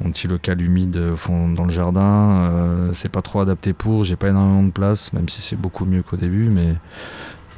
[0.00, 4.28] mon petit local humide fond dans le jardin, c'est pas trop adapté pour, j'ai pas
[4.28, 6.76] énormément de place, même si c'est beaucoup mieux qu'au début, mais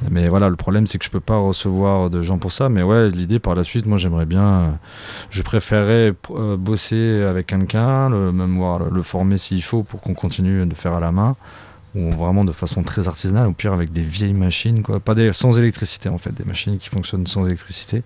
[0.09, 2.69] mais voilà, le problème, c'est que je peux pas recevoir de gens pour ça.
[2.69, 4.77] Mais ouais, l'idée par la suite, moi, j'aimerais bien.
[5.29, 10.13] Je préférerais euh, bosser avec quelqu'un, le, même voir le, former s'il faut pour qu'on
[10.13, 11.35] continue de faire à la main,
[11.95, 14.99] ou vraiment de façon très artisanale, au pire avec des vieilles machines, quoi.
[14.99, 18.03] Pas des, sans électricité, en fait, des machines qui fonctionnent sans électricité.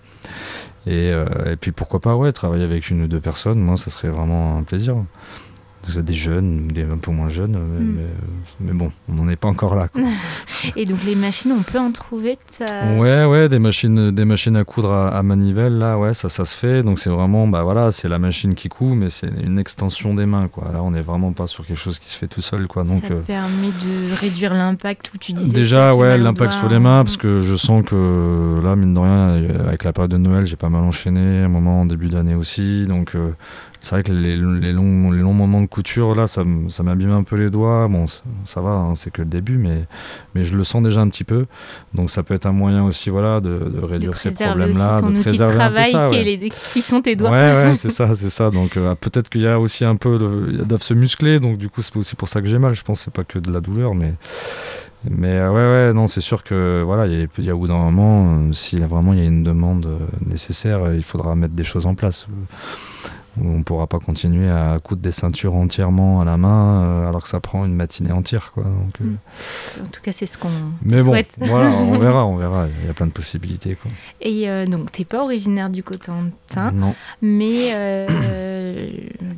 [0.85, 3.89] Et, euh, et puis pourquoi pas, ouais, travailler avec une ou deux personnes, moi, ça
[3.89, 4.95] serait vraiment un plaisir
[5.97, 7.99] des jeunes, des un peu moins jeunes, hmm.
[8.61, 9.87] mais, bon, on n'en est pas encore là.
[10.75, 12.37] Et donc les machines, on peut en trouver
[12.97, 16.55] Ouais, ouais, des machines, des machines à coudre à, manivelle, là, ouais, ça, ça se
[16.55, 16.83] fait.
[16.83, 20.25] Donc c'est vraiment, bah voilà, c'est la machine qui coud, mais c'est une extension des
[20.25, 20.71] mains, quoi.
[20.73, 22.83] Là, on n'est vraiment pas sur quelque chose qui se fait tout seul, quoi.
[22.83, 25.51] Donc, ça euh, permet de réduire l'impact où tu disais.
[25.51, 29.29] Déjà, ouais, l'impact sur les mains, parce que je sens que là, mine de rien,
[29.67, 32.85] avec la période de Noël, j'ai pas mal enchaîné, un moment en début d'année aussi,
[32.87, 33.15] donc.
[33.15, 33.31] Euh,
[33.81, 37.37] c'est vrai que les, les, longs, moments de couture, là, ça, ça m'abîme un peu
[37.37, 37.87] les doigts.
[37.87, 38.05] Bon,
[38.43, 39.85] ça, va, hein, c'est que le début, mais,
[40.35, 41.45] mais je le sens déjà un petit peu.
[41.93, 45.01] Donc ça peut être un moyen aussi voilà, de, réduire ces problèmes-là.
[45.01, 46.05] de préserver de travail ça,
[46.73, 47.31] qui sont tes doigts.
[47.31, 48.51] Ouais, ouais c'est ça, c'est ça.
[48.51, 50.19] Donc euh, peut-être qu'il y a aussi un peu,
[50.51, 52.75] ils doivent se muscler, donc du coup c'est aussi pour ça que j'ai mal.
[52.75, 54.13] Je pense que c'est pas que de la douleur, mais
[55.09, 57.67] mais euh, ouais, ouais, non, c'est sûr que voilà, il y, y, a au bout
[57.67, 59.87] d'un moment, euh, si vraiment il y a une demande
[60.25, 62.27] nécessaire, il faudra mettre des choses en place
[63.43, 67.23] on ne pourra pas continuer à coudre des ceintures entièrement à la main euh, alors
[67.23, 68.51] que ça prend une matinée entière.
[68.53, 68.63] Quoi.
[68.63, 69.05] Donc, euh.
[69.05, 69.17] mm.
[69.81, 70.49] En tout cas, c'est ce qu'on
[70.83, 72.67] Mais bon, voilà, on verra, on verra.
[72.81, 73.75] Il y a plein de possibilités.
[73.75, 73.91] Quoi.
[74.21, 76.95] Et euh, donc, tu n'es pas originaire du Cotentin, non.
[77.21, 78.07] mais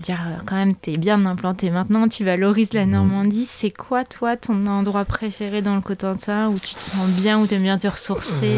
[0.02, 2.92] dire, quand même, tu es bien implanté maintenant, tu valorises la mm.
[2.92, 3.46] Normandie.
[3.46, 7.48] C'est quoi, toi, ton endroit préféré dans le Cotentin où tu te sens bien, où
[7.48, 8.56] tu aimes bien te ressourcer?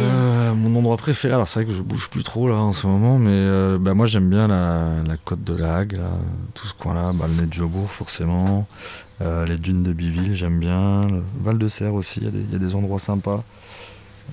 [0.56, 3.18] Mon endroit préféré, alors c'est vrai que je bouge plus trop là en ce moment,
[3.18, 6.00] mais bah, moi j'aime bien la, la de la Hague,
[6.54, 8.68] tout ce coin-là, bah, le nez de Jobourg forcément,
[9.22, 11.02] euh, les dunes de Biville, j'aime bien,
[11.42, 13.44] Val de Serre aussi, il y, a des endroits sympas.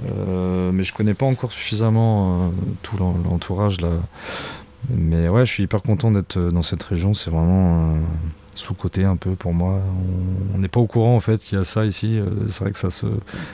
[0.09, 2.49] Euh, mais je connais pas encore suffisamment euh,
[2.83, 3.91] tout l'entourage là.
[4.89, 7.97] Mais ouais, je suis hyper content d'être dans cette région, c'est vraiment
[8.55, 9.81] sous-côté un peu pour moi.
[10.55, 12.19] On n'est pas au courant en fait qu'il y a ça ici.
[12.19, 13.07] Euh, c'est vrai que ça, se,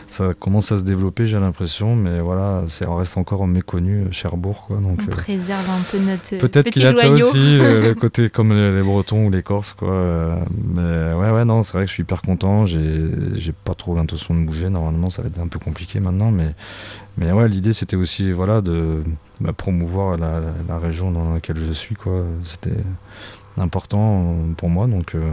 [0.09, 4.65] ça commence à se développer, j'ai l'impression, mais voilà, c'est reste encore méconnu euh, Cherbourg.
[4.67, 7.59] Quoi, donc, on euh, préserve un peu notre Peut-être qu'il y a de ça aussi,
[7.59, 9.75] le côté comme les, Bretons ou les Corses.
[9.75, 10.39] Quoi,
[10.75, 12.67] mais ouais, ouais, non, c'est vrai que je suis hyper content.
[12.67, 14.71] J'ai pas trop l'intention de bouger.
[14.71, 16.55] Normalement, ça va être un peu compliqué maintenant, mais,
[17.19, 19.03] mais ouais, l'idée c'était aussi voilà, de
[19.41, 21.95] bah, promouvoir la, la, région dans laquelle je suis.
[21.95, 22.25] Quoi.
[22.45, 22.71] C'était
[23.59, 24.87] important euh, pour moi.
[24.87, 25.33] Donc, euh,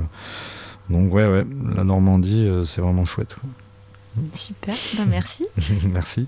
[0.89, 1.45] donc ouais, ouais,
[1.75, 3.35] la Normandie, euh, c'est vraiment chouette.
[4.33, 5.45] Super, ben, merci.
[5.91, 6.27] merci.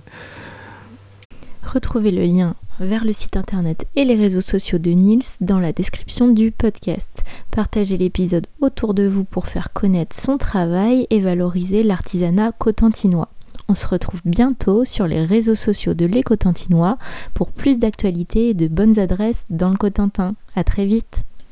[1.65, 5.71] Retrouvez le lien vers le site internet et les réseaux sociaux de Nils dans la
[5.71, 7.23] description du podcast.
[7.51, 13.29] Partagez l'épisode autour de vous pour faire connaître son travail et valoriser l'artisanat cotentinois.
[13.67, 16.97] On se retrouve bientôt sur les réseaux sociaux de Les Cotentinois
[17.33, 20.35] pour plus d'actualités et de bonnes adresses dans le Cotentin.
[20.55, 21.23] À très vite!